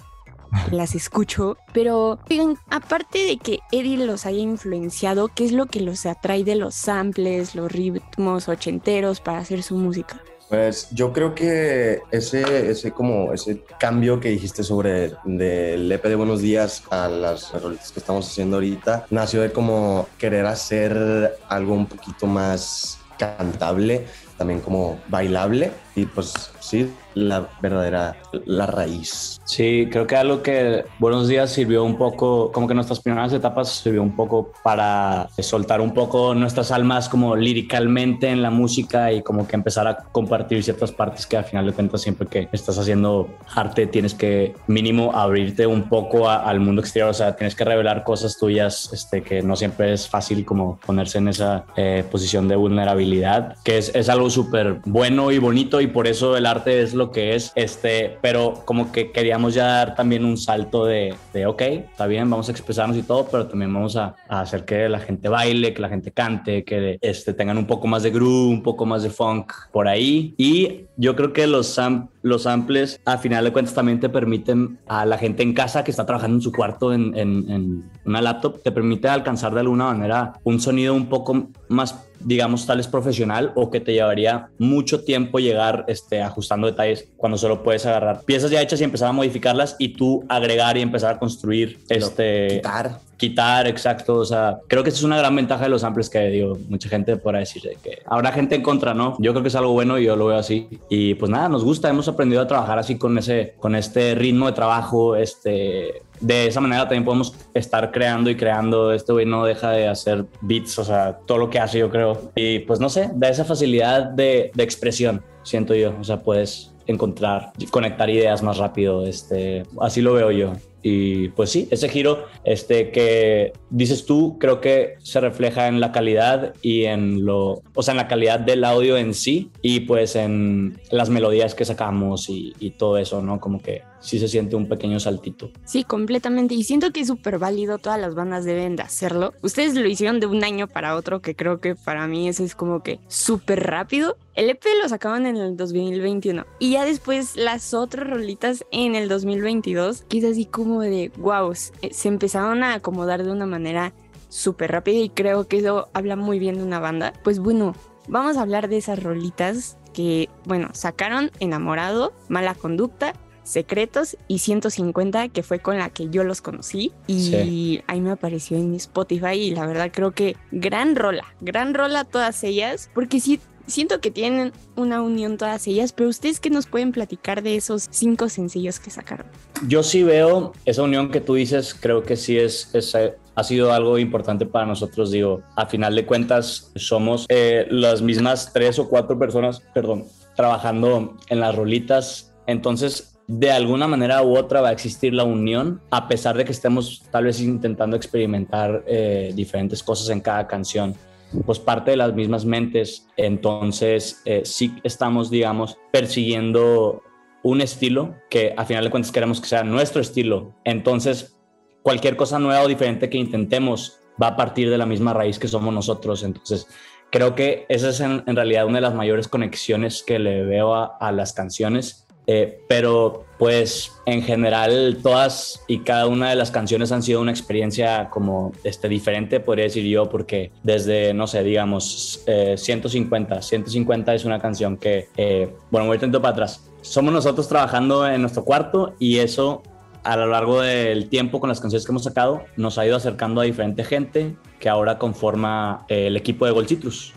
las 0.72 0.94
escucho, 0.94 1.58
pero 1.74 2.20
oigan, 2.30 2.58
aparte 2.70 3.26
de 3.26 3.38
que 3.38 3.60
Eddie 3.72 4.06
los 4.06 4.28
haya 4.28 4.42
influenciado, 4.42 5.30
¿qué 5.30 5.46
es 5.46 5.52
lo 5.52 5.66
que 5.66 5.80
los 5.80 6.06
atrae 6.06 6.44
de 6.44 6.56
los 6.56 6.76
samples, 6.76 7.56
los 7.56 7.72
ritmos 7.72 8.48
ochenteros 8.48 9.20
para 9.20 9.40
hacer 9.40 9.64
su 9.64 9.78
música? 9.78 10.22
Pues 10.52 10.90
yo 10.92 11.14
creo 11.14 11.34
que 11.34 12.02
ese, 12.12 12.72
ese 12.72 12.92
como 12.92 13.32
ese 13.32 13.62
cambio 13.80 14.20
que 14.20 14.28
dijiste 14.28 14.66
sobre 14.66 15.14
del 15.24 15.90
EP 15.90 16.04
de 16.04 16.16
Buenos 16.16 16.42
Días 16.42 16.84
a 16.92 17.08
las 17.08 17.54
rolitas 17.54 17.94
que 17.94 18.02
estamos 18.02 18.28
haciendo 18.28 18.58
ahorita 18.58 19.06
nació 19.12 19.44
de 19.44 19.54
como 19.54 20.10
querer 20.18 20.46
hacer 20.46 21.38
algo 21.48 21.74
un 21.74 21.86
poquito 21.86 22.28
más 22.28 23.00
cantable, 23.18 24.06
también 24.38 24.60
como 24.60 25.00
bailable. 25.08 25.72
Y 25.96 26.06
pues 26.06 26.34
sí, 26.60 26.92
la 27.14 27.48
verdadera, 27.62 28.16
la 28.46 28.66
raíz. 28.66 29.40
Sí, 29.46 29.88
creo 29.92 30.08
que 30.08 30.16
algo 30.16 30.42
que 30.42 30.86
Buenos 31.00 31.28
Días 31.28 31.52
sirvió 31.52 31.84
un 31.84 31.98
poco, 31.98 32.52
como 32.52 32.68
que 32.68 32.74
nuestras 32.74 33.00
primeras 33.00 33.34
etapas 33.34 33.70
sirvió 33.70 34.02
un 34.02 34.16
poco 34.16 34.52
para 34.64 35.30
soltar 35.40 35.82
un 35.82 35.94
poco 35.94 36.34
nuestras 36.36 36.72
almas 36.72 37.10
como 37.10 37.36
líricamente 37.36 38.30
en 38.30 38.42
la 38.42 38.50
música 38.50 39.12
y 39.12 39.22
como 39.22 39.48
que 39.48 39.56
empezar 39.56 39.88
a 39.88 39.98
compartir 40.12 40.64
ciertas 40.64 40.92
partes 40.92 41.26
que 41.26 41.38
al 41.38 41.46
final 41.46 41.66
de 41.66 41.74
cuentas 41.74 42.02
siempre 42.02 42.28
que 42.28 42.50
estás 42.52 42.78
haciendo 42.78 43.30
arte 43.56 43.88
tienes 43.88 44.14
que 44.14 44.54
mínimo 44.68 45.12
abrirte 45.14 45.68
un 45.68 45.90
poco 45.90 46.30
al 46.30 46.60
mundo 46.60 46.82
exterior, 46.82 47.10
o 47.10 47.14
sea, 47.14 47.36
tienes 47.36 47.56
que 47.56 47.66
revelar 47.66 48.04
cosas 48.04 48.38
tuyas 48.38 48.92
este, 48.94 49.22
que 49.22 49.42
no 49.42 49.56
siempre 49.56 49.94
es 49.94 50.08
fácil 50.08 50.46
como 50.46 50.80
ponerse 50.86 51.18
en 51.18 51.28
esa 51.28 51.66
eh, 51.76 52.04
posición 52.10 52.48
de 52.48 52.56
vulnerabilidad, 52.56 53.56
que 53.64 53.78
es, 53.78 53.94
es 53.96 54.10
algo 54.10 54.30
súper 54.30 54.82
bueno 54.86 55.32
y 55.32 55.40
bonito 55.40 55.82
y 55.82 55.88
por 55.88 56.08
eso 56.08 56.38
el 56.38 56.46
arte 56.46 56.82
es 56.82 56.94
lo 56.94 57.01
que 57.10 57.36
es, 57.36 57.52
este, 57.56 58.18
pero 58.22 58.62
como 58.66 58.92
que 58.92 59.12
queríamos 59.12 59.56
ya 59.56 59.66
dar 59.66 59.96
también 59.96 60.26
un 60.26 60.38
salto 60.38 60.86
de, 60.86 61.16
de 61.34 61.46
ok, 61.48 61.62
está 61.62 62.06
bien, 62.06 62.30
vamos 62.30 62.50
a 62.50 62.52
expresarnos 62.52 62.98
y 62.98 63.04
todo, 63.04 63.28
pero 63.32 63.48
también 63.48 63.74
vamos 63.74 63.96
a, 63.96 64.16
a 64.28 64.42
hacer 64.42 64.66
que 64.66 64.88
la 64.90 65.00
gente 65.00 65.30
baile, 65.30 65.74
que 65.74 65.82
la 65.82 65.90
gente 65.90 66.12
cante, 66.12 66.64
que 66.64 67.00
este, 67.02 67.34
tengan 67.34 67.58
un 67.58 67.66
poco 67.66 67.88
más 67.88 68.04
de 68.04 68.12
groove, 68.12 68.50
un 68.50 68.62
poco 68.62 68.86
más 68.86 69.04
de 69.04 69.10
funk 69.10 69.54
por 69.72 69.88
ahí. 69.88 70.36
Y 70.38 70.86
yo 70.98 71.16
creo 71.16 71.34
que 71.34 71.48
los, 71.48 71.68
sam 71.68 72.10
los 72.22 72.44
samples, 72.44 73.00
a 73.06 73.18
final 73.18 73.44
de 73.44 73.52
cuentas, 73.52 73.74
también 73.74 74.00
te 74.00 74.10
permiten 74.10 74.80
a 74.88 75.06
la 75.06 75.18
gente 75.18 75.44
en 75.44 75.54
casa 75.54 75.84
que 75.84 75.92
está 75.92 76.06
trabajando 76.06 76.36
en 76.38 76.42
su 76.42 76.52
cuarto 76.52 76.94
en, 76.94 77.18
en, 77.18 77.50
en 77.50 77.92
una 78.06 78.22
laptop, 78.22 78.62
te 78.62 78.72
permite 78.72 79.08
alcanzar 79.08 79.54
de 79.54 79.62
alguna 79.62 79.86
manera 79.86 80.34
un 80.44 80.60
sonido 80.60 80.94
un 80.94 81.08
poco 81.08 81.50
más 81.70 82.11
digamos, 82.24 82.66
tal 82.66 82.80
es 82.80 82.88
profesional 82.88 83.52
o 83.56 83.70
que 83.70 83.80
te 83.80 83.94
llevaría 83.94 84.50
mucho 84.58 85.04
tiempo 85.04 85.40
llegar 85.40 85.86
este, 85.88 86.22
ajustando 86.22 86.68
detalles 86.68 87.08
cuando 87.18 87.38
solo 87.38 87.64
puedes 87.64 87.86
agarrar 87.86 88.22
piezas 88.22 88.52
ya 88.52 88.62
hechas 88.62 88.82
y 88.82 88.84
empezar 88.84 89.10
a 89.10 89.14
modificarlas 89.14 89.76
y 89.80 89.90
tú 89.90 90.24
agregar 90.30 90.78
y 90.78 90.82
empezar 90.82 91.16
a 91.16 91.20
construir 91.20 91.80
este 91.90 92.48
Quitar. 92.48 93.00
quitar, 93.18 93.68
exacto. 93.68 94.16
O 94.16 94.26
sea, 94.26 94.60
creo 94.68 94.84
que 94.84 94.90
esa 94.90 95.00
es 95.00 95.04
una 95.04 95.18
gran 95.18 95.36
ventaja 95.36 95.64
de 95.64 95.70
los 95.70 95.82
samples 95.82 96.10
que 96.10 96.20
digo, 96.30 96.58
mucha 96.70 96.90
gente 96.90 97.18
podrá 97.18 97.40
decir 97.40 97.62
de 97.64 97.78
que 97.82 98.00
habrá 98.06 98.32
gente 98.32 98.56
en 98.56 98.64
contra, 98.64 98.94
¿no? 98.94 99.16
Yo 99.20 99.32
creo 99.32 99.42
que 99.42 99.50
es 99.50 99.56
algo 99.56 99.74
bueno 99.74 99.98
y 99.98 100.06
yo 100.06 100.16
lo 100.16 100.28
veo 100.28 100.38
así. 100.38 100.68
Y 100.90 101.16
pues 101.16 101.32
nada, 101.32 101.50
nos 101.50 101.64
gusta, 101.64 101.90
hemos 101.90 102.08
aprendido 102.08 102.42
a 102.42 102.48
trabajar 102.48 102.80
así 102.80 102.98
con 102.98 103.18
ese, 103.18 103.56
con 103.60 103.76
este 103.76 104.16
ritmo 104.16 104.48
de 104.48 104.54
trabajo, 104.54 105.16
este, 105.16 106.02
de 106.22 106.48
esa 106.48 106.62
manera 106.62 106.84
también 106.84 107.04
podemos 107.04 107.36
estar 107.54 107.92
creando 107.92 108.30
y 108.30 108.36
creando. 108.36 108.94
Este 108.94 109.12
güey 109.12 109.26
no 109.26 109.44
deja 109.44 109.72
de 109.72 109.88
hacer 109.88 110.26
beats, 110.42 110.80
o 110.80 110.86
sea, 110.86 111.18
todo 111.26 111.40
lo 111.40 111.50
que 111.50 111.60
hace, 111.60 111.80
yo 111.80 111.90
creo. 111.90 112.32
Y 112.36 112.60
pues 112.60 112.80
no 112.80 112.90
sé, 112.90 113.10
da 113.14 113.30
esa 113.30 113.44
facilidad 113.44 114.06
de, 114.06 114.52
de 114.54 114.64
expresión, 114.64 115.24
siento 115.44 115.76
yo. 115.76 115.94
O 116.00 116.04
sea, 116.04 116.22
puedes 116.22 116.74
encontrar, 116.88 117.52
conectar 117.72 118.10
ideas 118.10 118.42
más 118.44 118.58
rápido. 118.58 119.06
Este, 119.06 119.64
así 119.80 120.02
lo 120.02 120.14
veo 120.14 120.32
yo. 120.32 120.54
Y 120.84 121.30
pues 121.30 121.50
sí, 121.50 121.68
ese 121.72 121.90
giro 121.90 122.26
este, 122.44 122.92
que 122.92 123.54
dices 123.70 124.06
tú, 124.06 124.38
creo 124.40 124.62
que 124.62 124.96
se 125.04 125.20
refleja 125.20 125.68
en 125.68 125.80
la 125.80 125.92
calidad 125.92 126.54
y 126.62 126.86
en 126.86 127.26
lo, 127.26 127.62
o 127.74 127.84
sea, 127.84 127.92
en 127.92 127.98
la 127.98 128.08
calidad 128.08 128.40
del 128.40 128.64
audio 128.64 128.98
en 128.98 129.14
sí 129.14 129.52
y 129.62 129.82
pues 129.82 130.16
en 130.16 130.80
las 130.92 131.10
melodías 131.10 131.56
que 131.56 131.66
sacamos 131.66 132.30
y, 132.30 132.52
todo 132.78 132.98
eso, 132.98 133.22
¿no? 133.22 133.40
Como 133.40 133.62
que 133.62 133.84
sí 134.00 134.18
se 134.18 134.30
siente 134.30 134.56
un 134.56 134.68
pequeño 134.68 135.00
saltito. 135.00 135.52
Sí, 135.66 135.84
completamente. 135.84 136.56
Y 136.56 136.64
siento 136.64 136.92
que 136.92 137.02
es 137.02 137.08
súper 137.08 137.38
válido, 137.38 137.78
todas 137.78 138.00
las 138.00 138.16
bandas 138.16 138.46
deben 138.46 138.76
de 138.78 138.84
hacerlo. 138.84 139.34
Ustedes 139.42 139.76
lo 139.76 139.88
hicieron 139.88 140.20
de 140.20 140.26
un 140.26 140.44
año 140.44 140.68
para 140.68 140.96
otro, 140.96 141.22
que 141.22 141.36
creo 141.36 141.60
que 141.60 141.76
para 141.76 142.08
mí 142.08 142.30
eso 142.30 142.44
es 142.44 142.56
como 142.56 142.82
que 142.82 143.00
súper 143.08 143.64
rápido. 143.68 144.18
El 144.34 144.50
EP 144.50 144.64
lo 144.82 144.88
sacaban 144.88 145.26
en 145.26 145.36
el 145.36 145.58
2021 145.58 146.46
y 146.58 146.72
ya 146.72 146.86
después 146.86 147.36
las 147.36 147.74
otras 147.74 148.10
rolitas 148.10 148.66
en 148.72 148.96
el 148.96 149.10
2022, 149.10 150.04
que 150.04 150.20
es 150.20 150.48
como 150.48 150.71
de 150.80 151.12
wow, 151.18 151.54
se 151.54 152.08
empezaron 152.08 152.64
a 152.64 152.76
acomodar 152.76 153.24
de 153.24 153.32
una 153.32 153.46
manera 153.46 153.94
súper 154.30 154.72
rápida 154.72 155.00
y 155.00 155.10
creo 155.10 155.48
que 155.48 155.58
eso 155.58 155.90
habla 155.94 156.16
muy 156.16 156.40
bien 156.40 156.56
de 156.56 156.64
una 156.64 156.80
banda. 156.80 157.14
Pues 157.24 157.40
bueno, 157.40 157.76
vamos 158.08 158.38
a 158.38 158.42
hablar 158.42 158.70
de 158.70 158.78
esas 158.78 159.04
rolitas 159.04 159.78
que, 159.94 160.30
bueno, 160.46 160.70
sacaron 160.74 161.32
Enamorado, 161.40 162.14
Mala 162.30 162.56
Conducta, 162.56 163.14
Secretos 163.44 164.18
y 164.28 164.40
150, 164.40 165.30
que 165.30 165.44
fue 165.44 165.60
con 165.60 165.78
la 165.78 165.90
que 165.90 166.10
yo 166.10 166.24
los 166.24 166.42
conocí. 166.42 166.94
Y 167.08 167.30
sí. 167.30 167.84
ahí 167.88 168.00
me 168.00 168.12
apareció 168.12 168.58
en 168.58 168.72
mi 168.72 168.78
Spotify 168.78 169.34
y 169.34 169.52
la 169.52 169.66
verdad 169.66 169.92
creo 169.92 170.12
que 170.12 170.38
gran 170.52 170.96
rola, 170.96 171.26
gran 171.42 171.74
rola 171.74 172.06
todas 172.06 172.44
ellas, 172.44 172.90
porque 172.94 173.20
sí 173.20 173.40
siento 173.72 174.00
que 174.02 174.12
tienen 174.12 174.52
una 174.76 175.02
unión 175.02 175.38
todas 175.38 175.66
ellas, 175.68 175.94
pero 175.94 176.10
ustedes 176.10 176.40
qué 176.40 176.50
nos 176.50 176.68
pueden 176.68 176.92
platicar 176.92 177.42
de 177.42 177.56
esos 177.56 177.88
cinco 177.90 178.30
sencillos 178.30 178.80
que 178.80 178.92
sacaron. 178.92 179.26
Yo 179.68 179.84
sí 179.84 180.04
veo 180.04 180.54
esa 180.66 180.84
unión 180.84 181.12
que 181.12 181.22
tú 181.22 181.36
dices, 181.36 181.74
creo 181.74 182.04
que 182.04 182.16
sí 182.16 182.38
es, 182.38 182.74
es 182.74 182.96
ha 183.36 183.44
sido 183.44 183.74
algo 183.74 183.98
importante 183.98 184.46
para 184.46 184.66
nosotros, 184.66 185.12
digo, 185.12 185.42
a 185.56 185.66
final 185.66 185.96
de 185.96 186.06
cuentas 186.06 186.72
somos 186.76 187.26
eh, 187.30 187.66
las 187.70 188.02
mismas 188.02 188.52
tres 188.54 188.78
o 188.80 188.90
cuatro 188.90 189.18
personas, 189.18 189.62
perdón, 189.74 190.06
trabajando 190.36 191.18
en 191.30 191.40
las 191.40 191.56
rolitas, 191.56 192.34
entonces 192.48 193.18
de 193.28 193.52
alguna 193.52 193.88
manera 193.88 194.24
u 194.24 194.38
otra 194.38 194.60
va 194.60 194.70
a 194.70 194.72
existir 194.74 195.14
la 195.14 195.24
unión, 195.24 195.82
a 195.90 196.08
pesar 196.08 196.36
de 196.36 196.44
que 196.44 196.52
estemos 196.52 197.04
tal 197.12 197.26
vez 197.26 197.40
intentando 197.40 197.96
experimentar 197.96 198.84
eh, 198.88 199.32
diferentes 199.34 199.82
cosas 199.82 200.10
en 200.10 200.20
cada 200.20 200.48
canción 200.48 200.96
pues 201.46 201.60
parte 201.60 201.92
de 201.92 201.98
las 201.98 202.14
mismas 202.14 202.46
mentes, 202.46 203.08
entonces 203.18 204.22
eh, 204.26 204.42
sí 204.44 204.76
estamos, 204.84 205.30
digamos, 205.30 205.78
persiguiendo 205.92 207.04
un 207.44 207.62
estilo 207.62 208.16
que 208.30 208.54
a 208.56 208.66
final 208.66 208.84
de 208.84 208.92
cuentas 208.92 209.12
queremos 209.12 209.42
que 209.42 209.48
sea 209.48 209.64
nuestro 209.64 210.02
estilo. 210.02 210.54
Entonces, 210.64 211.38
cualquier 211.82 212.16
cosa 212.16 212.38
nueva 212.40 212.64
o 212.64 212.68
diferente 212.68 213.10
que 213.10 213.18
intentemos 213.18 214.00
va 214.22 214.28
a 214.28 214.36
partir 214.36 214.70
de 214.70 214.78
la 214.78 214.86
misma 214.86 215.14
raíz 215.14 215.40
que 215.40 215.48
somos 215.48 215.74
nosotros. 215.74 216.24
Entonces, 216.24 216.68
creo 217.12 217.34
que 217.34 217.66
esa 217.70 217.90
es 217.90 218.00
en, 218.00 218.24
realidad 218.28 218.66
una 218.66 218.78
de 218.78 218.82
las 218.82 218.94
mayores 218.94 219.28
conexiones 219.28 220.04
que 220.04 220.20
le 220.20 220.44
veo 220.44 220.76
a 220.76 221.12
las 221.12 221.34
canciones. 221.34 222.06
Eh, 222.28 222.60
pero 222.68 223.26
pues 223.38 223.92
en 224.06 224.22
general 224.22 225.00
todas 225.02 225.64
y 225.68 225.80
cada 225.80 226.06
una 226.06 226.30
de 226.30 226.36
las 226.36 226.52
canciones 226.52 226.92
han 226.92 227.02
sido 227.02 227.22
una 227.22 227.32
experiencia 227.32 228.10
como 228.12 228.52
este, 228.64 228.88
diferente, 228.88 229.40
podría 229.40 229.66
decir 229.66 229.84
yo, 229.86 230.08
porque 230.10 230.52
desde, 230.62 231.14
no 231.14 231.26
sé, 231.26 231.44
digamos, 231.44 232.24
eh, 232.28 232.56
150, 232.58 233.42
150 233.42 234.14
es 234.14 234.26
una 234.26 234.40
canción 234.40 234.78
que, 234.78 235.08
eh, 235.18 235.52
bueno, 235.72 235.88
voy 235.88 235.98
tanto 235.98 236.22
para 236.22 236.34
atrás. 236.34 236.70
Somos 236.82 237.14
nosotros 237.14 237.48
trabajando 237.48 238.08
en 238.08 238.22
nuestro 238.22 238.44
cuarto 238.44 238.94
y 239.00 239.18
eso 239.18 239.64
a 240.04 240.18
lo 240.18 240.28
largo 240.28 240.62
del 240.62 241.10
tiempo 241.10 241.40
con 241.40 241.50
las 241.50 241.60
canciones 241.60 241.86
que 241.86 241.92
hemos 241.92 242.04
sacado 242.04 242.44
nos 242.58 242.78
ha 242.78 242.86
ido 242.86 242.96
acercando 242.96 243.42
a 243.42 243.44
diferente 243.44 243.84
gente 243.84 244.36
que 244.60 244.70
ahora 244.70 244.98
conforma 244.98 245.86
eh, 245.90 246.08
el 246.08 246.18
equipo 246.18 246.46
de 246.46 246.52
Gold 246.52 246.68
Citrus. 246.68 247.14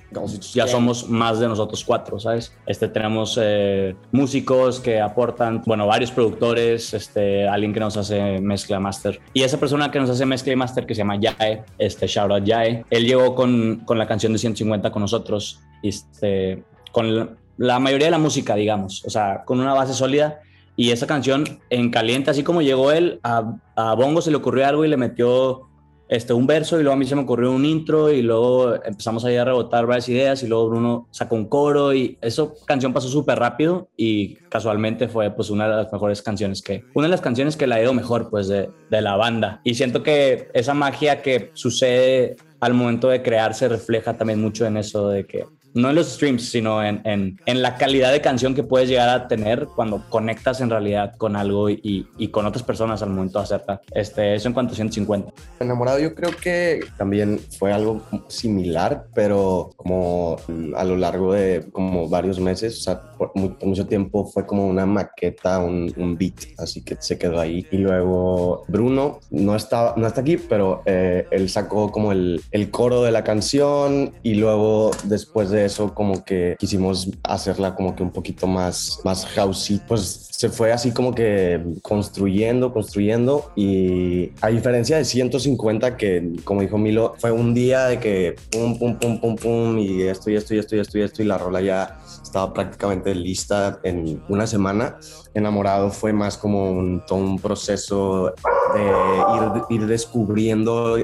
Ya 0.55 0.67
somos 0.67 1.09
más 1.09 1.41
de 1.41 1.49
nosotros 1.49 1.85
cuatro, 1.85 2.19
¿sabes? 2.19 2.55
Este, 2.67 2.88
tenemos 2.88 3.38
eh, 3.41 3.95
músicos 4.12 4.81
que 4.81 5.00
aportan, 5.00 5.62
bueno, 5.67 5.87
varios 5.87 6.11
productores, 6.11 6.95
este, 6.95 7.47
alguien 7.47 7.75
que 7.75 7.81
nos 7.81 7.97
hace 7.97 8.41
mezcla 8.41 8.81
master. 8.81 9.21
Y 9.35 9.43
esa 9.43 9.59
persona 9.59 9.91
que 9.91 10.00
nos 10.00 10.09
hace 10.09 10.25
mezcla 10.25 10.53
y 10.53 10.57
master 10.57 10.87
que 10.87 10.95
se 10.95 10.99
llama 10.99 11.17
Yae, 11.17 11.64
este, 11.79 12.07
shout 12.07 12.31
out 12.31 12.45
Yae, 12.45 12.85
él 12.88 13.05
llegó 13.05 13.35
con, 13.35 13.83
con 13.85 13.99
la 13.99 14.07
canción 14.07 14.33
de 14.33 14.38
150 14.38 14.91
con 14.91 15.03
nosotros, 15.03 15.61
este, 15.83 16.64
con 16.93 17.14
la, 17.14 17.29
la 17.59 17.79
mayoría 17.79 18.07
de 18.07 18.12
la 18.12 18.19
música, 18.19 18.55
digamos, 18.55 19.05
o 19.05 19.11
sea, 19.11 19.43
con 19.45 19.61
una 19.61 19.75
base 19.75 19.93
sólida 19.93 20.41
Y 20.76 20.90
esa 20.90 21.07
canción 21.07 21.45
en 21.71 21.90
caliente, 21.90 22.31
así 22.31 22.43
como 22.43 22.62
llegó 22.62 22.90
él, 22.93 23.21
a, 23.23 23.95
Bongo 23.95 24.21
se 24.21 24.31
le 24.31 24.37
ocurrió 24.37 24.66
algo 24.66 24.85
y 24.85 24.88
le 24.88 24.97
metió 24.97 25.69
este, 26.09 26.33
un 26.33 26.47
verso 26.47 26.78
y 26.78 26.83
luego 26.83 26.95
a 26.95 26.99
mí 26.99 27.07
se 27.07 27.14
me 27.14 27.23
ocurrió 27.23 27.50
un 27.52 27.64
intro 27.64 28.11
y 28.11 28.23
luego 28.23 28.75
empezamos 28.85 29.25
ahí 29.25 29.37
a 29.37 29.45
rebotar 29.45 29.87
varias 29.87 30.09
ideas 30.09 30.43
y 30.43 30.49
luego 30.49 30.69
Bruno 30.69 31.09
sacó 31.11 31.37
un 31.37 31.47
coro 31.47 31.95
y 31.95 32.19
esa 32.21 32.49
canción 32.66 32.93
pasó 32.93 33.09
súper 33.09 33.38
rápido 33.38 33.88
y 33.97 34.35
casualmente 34.49 35.09
fue 35.09 35.31
pues 35.31 35.50
una 35.50 35.69
de 35.69 35.76
las 35.76 35.93
mejores 35.93 36.23
canciones 36.23 36.61
que, 36.61 36.85
una 36.95 37.07
de 37.07 37.12
las 37.12 37.21
canciones 37.21 37.57
que 37.57 37.66
la 37.66 37.76
ha 37.76 37.83
ido 37.83 37.95
mejor 37.95 38.28
pues 38.28 38.49
de, 38.49 38.69
de 38.90 39.00
la 39.00 39.16
banda. 39.16 39.61
Y 39.64 39.75
siento 39.75 40.02
que 40.02 40.49
esa 40.52 40.75
magia 40.75 41.23
que 41.23 41.50
sucede 41.54 42.37
al 42.61 42.75
momento 42.75 43.09
de 43.09 43.23
crear 43.23 43.54
se 43.54 43.69
refleja 43.69 44.16
también 44.16 44.40
mucho 44.40 44.66
en 44.66 44.76
eso 44.76 45.09
de 45.09 45.26
que 45.26 45.45
no 45.75 45.90
en 45.90 45.97
los 45.97 46.14
streams, 46.14 46.49
sino 46.49 46.83
en, 46.83 47.00
en, 47.04 47.40
en, 47.47 47.62
la 47.62 47.76
calidad 47.76 48.12
de 48.12 48.21
canción 48.21 48.54
que 48.54 48.62
puedes 48.62 48.88
llegar 48.88 49.09
a 49.09 49.28
tener 49.28 49.66
cuando 49.75 50.02
conectas 50.09 50.61
en 50.61 50.71
realidad 50.71 51.16
con 51.16 51.35
algo 51.37 51.69
y, 51.69 52.07
y 52.16 52.28
con 52.28 52.47
otras 52.47 52.62
personas 52.62 53.02
al 53.02 53.11
momento 53.11 53.38
de 53.38 53.45
hacerla. 53.45 53.81
Este, 53.93 54.35
eso 54.35 54.49
en 54.49 54.54
cuanto 54.54 54.73
a 54.73 54.76
150. 54.76 55.33
Enamorado 55.61 55.99
yo 55.99 56.14
creo 56.14 56.31
que 56.40 56.81
también 56.97 57.40
fue 57.59 57.73
algo 57.73 58.02
similar, 58.28 59.07
pero 59.14 59.71
como 59.76 60.37
a 60.76 60.85
lo 60.85 60.97
largo 60.97 61.33
de 61.33 61.66
como 61.73 62.09
varios 62.09 62.38
meses, 62.38 62.78
o 62.78 62.83
sea, 62.83 63.02
por, 63.19 63.33
por 63.33 63.66
mucho 63.66 63.87
tiempo 63.87 64.26
fue 64.26 64.47
como 64.47 64.66
una 64.66 64.87
maqueta, 64.87 65.59
un, 65.59 65.93
un, 65.97 66.16
beat, 66.16 66.35
así 66.59 66.83
que 66.83 66.97
se 67.00 67.19
quedó 67.19 67.40
ahí. 67.40 67.66
Y 67.73 67.78
luego 67.78 68.64
Bruno 68.68 69.18
no 69.31 69.57
está, 69.57 69.94
no 69.96 70.07
está 70.07 70.20
aquí, 70.20 70.37
pero 70.37 70.83
eh, 70.87 71.27
él 71.33 71.49
sacó 71.51 71.90
como 71.90 72.12
el, 72.12 72.40
el 72.53 72.70
coro 72.70 73.03
de 73.03 73.11
la 73.11 73.25
canción 73.25 74.12
y 74.22 74.35
luego 74.35 74.92
después 75.05 75.51
de 75.51 75.63
eso 75.64 75.94
como 75.94 76.24
que 76.24 76.57
quisimos 76.59 77.11
hacerla 77.22 77.74
como 77.74 77.94
que 77.94 78.03
un 78.03 78.11
poquito 78.11 78.46
más, 78.46 79.00
más 79.05 79.27
housey. 79.27 79.81
Pues 79.87 80.29
se 80.31 80.48
fue 80.48 80.72
así 80.72 80.92
como 80.92 81.14
que 81.14 81.62
construyendo, 81.83 82.72
construyendo 82.72 83.53
y 83.55 84.33
a 84.40 84.48
diferencia 84.48 84.96
de 84.96 85.05
150 85.05 85.96
que 85.96 86.33
como 86.44 86.61
dijo 86.61 86.77
Milo, 86.77 87.14
fue 87.18 87.31
un 87.31 87.55
día 87.55 87.87
de 87.87 88.00
que 88.00 88.37
pum, 88.50 88.79
pum, 88.79 88.98
pum, 88.98 89.20
pum, 89.20 89.37
pum 89.37 89.79
y 89.79 90.03
esto 90.03 90.31
y 90.31 90.37
esto 90.37 90.55
y 90.55 90.59
esto 90.59 90.77
y 90.77 90.81
esto 90.81 90.98
y 90.98 91.03
esto 91.03 91.22
y 91.22 91.27
la 91.27 91.38
rola 91.38 91.61
ya 91.61 91.98
estaba 92.22 92.53
prácticamente 92.53 93.14
lista 93.14 93.79
en 93.85 94.20
una 94.29 94.46
semana. 94.46 94.98
Enamorado 95.35 95.90
fue 95.90 96.12
más 96.12 96.37
como 96.37 96.70
un, 96.70 97.05
todo 97.07 97.18
un 97.18 97.38
proceso 97.38 98.35
de 98.75 99.75
ir, 99.75 99.81
ir, 99.83 99.87
descubriendo 99.87 100.97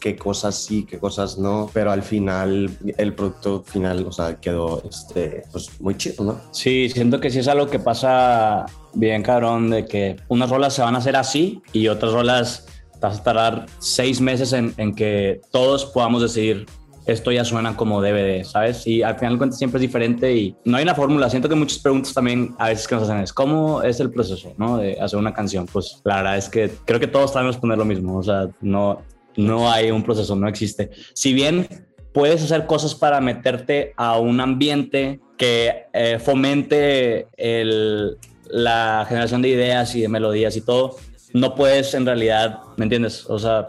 qué 0.00 0.16
cosas 0.16 0.54
sí, 0.54 0.84
qué 0.84 0.98
cosas 0.98 1.38
no, 1.38 1.70
pero 1.72 1.92
al 1.92 2.02
final 2.02 2.70
el 2.96 3.14
producto 3.14 3.62
final, 3.62 4.06
o 4.06 4.12
sea, 4.12 4.40
quedó 4.40 4.82
este, 4.88 5.42
pues 5.52 5.80
muy 5.80 5.96
chido, 5.96 6.24
¿no? 6.24 6.40
Sí, 6.50 6.88
siento 6.88 7.20
que 7.20 7.30
sí 7.30 7.40
es 7.40 7.48
algo 7.48 7.66
que 7.68 7.78
pasa 7.78 8.66
bien 8.94 9.22
cabrón, 9.22 9.70
de 9.70 9.86
que 9.86 10.16
unas 10.28 10.50
rolas 10.50 10.74
se 10.74 10.82
van 10.82 10.94
a 10.94 10.98
hacer 10.98 11.16
así 11.16 11.62
y 11.72 11.88
otras 11.88 12.12
rolas 12.12 12.66
vas 13.00 13.18
a 13.18 13.22
tardar 13.22 13.66
seis 13.78 14.20
meses 14.20 14.52
en, 14.52 14.72
en 14.78 14.94
que 14.94 15.40
todos 15.52 15.84
podamos 15.84 16.22
decidir 16.22 16.66
esto 17.06 17.30
ya 17.32 17.44
suena 17.44 17.76
como 17.76 18.00
de, 18.00 18.44
¿sabes? 18.44 18.86
Y 18.86 19.02
al 19.02 19.16
final 19.16 19.34
de 19.34 19.38
cuentas 19.38 19.58
siempre 19.58 19.78
es 19.78 19.82
diferente 19.82 20.34
y 20.34 20.56
no 20.64 20.76
hay 20.76 20.84
una 20.84 20.94
fórmula. 20.94 21.28
Siento 21.28 21.48
que 21.48 21.54
muchas 21.54 21.78
preguntas 21.78 22.14
también 22.14 22.54
a 22.58 22.68
veces 22.68 22.88
que 22.88 22.94
nos 22.94 23.04
hacen 23.04 23.18
es, 23.18 23.32
¿cómo 23.32 23.82
es 23.82 24.00
el 24.00 24.10
proceso, 24.10 24.54
¿no? 24.56 24.78
De 24.78 24.98
hacer 25.00 25.18
una 25.18 25.34
canción. 25.34 25.66
Pues 25.66 26.00
la 26.04 26.16
verdad 26.16 26.38
es 26.38 26.48
que 26.48 26.70
creo 26.84 27.00
que 27.00 27.06
todos 27.06 27.32
sabemos 27.32 27.56
poner 27.56 27.78
lo 27.78 27.84
mismo. 27.84 28.16
O 28.16 28.22
sea, 28.22 28.48
no, 28.60 29.02
no 29.36 29.70
hay 29.70 29.90
un 29.90 30.02
proceso, 30.02 30.34
no 30.34 30.48
existe. 30.48 30.90
Si 31.12 31.34
bien 31.34 31.68
puedes 32.12 32.42
hacer 32.42 32.66
cosas 32.66 32.94
para 32.94 33.20
meterte 33.20 33.92
a 33.96 34.18
un 34.18 34.40
ambiente 34.40 35.20
que 35.36 35.86
eh, 35.92 36.18
fomente 36.18 37.26
el, 37.36 38.16
la 38.46 39.04
generación 39.08 39.42
de 39.42 39.48
ideas 39.48 39.94
y 39.94 40.00
de 40.00 40.08
melodías 40.08 40.56
y 40.56 40.60
todo, 40.60 40.96
no 41.32 41.54
puedes 41.54 41.92
en 41.94 42.06
realidad, 42.06 42.60
¿me 42.76 42.84
entiendes? 42.84 43.28
O 43.28 43.38
sea, 43.38 43.68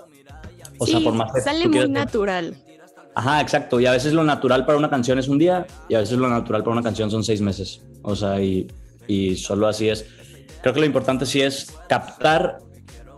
o 0.77 0.85
sí, 0.85 0.91
sea 0.91 1.01
por 1.01 1.13
más 1.13 1.33
que 1.33 1.41
sale 1.41 1.67
muy 1.67 1.89
natural. 1.89 2.55
Ajá, 3.15 3.41
exacto. 3.41 3.79
Y 3.79 3.85
a 3.85 3.91
veces 3.91 4.13
lo 4.13 4.23
natural 4.23 4.65
para 4.65 4.77
una 4.77 4.89
canción 4.89 5.17
es 5.17 5.27
un 5.27 5.37
día 5.37 5.65
y 5.87 5.95
a 5.95 5.99
veces 5.99 6.17
lo 6.17 6.27
natural 6.27 6.63
para 6.63 6.73
una 6.73 6.83
canción 6.83 7.09
son 7.09 7.23
seis 7.23 7.41
meses. 7.41 7.81
O 8.01 8.15
sea, 8.15 8.41
y, 8.41 8.67
y 9.07 9.35
solo 9.35 9.67
así 9.67 9.89
es. 9.89 10.05
Creo 10.61 10.73
que 10.73 10.81
lo 10.81 10.85
importante 10.85 11.25
sí 11.25 11.41
es 11.41 11.73
captar 11.87 12.59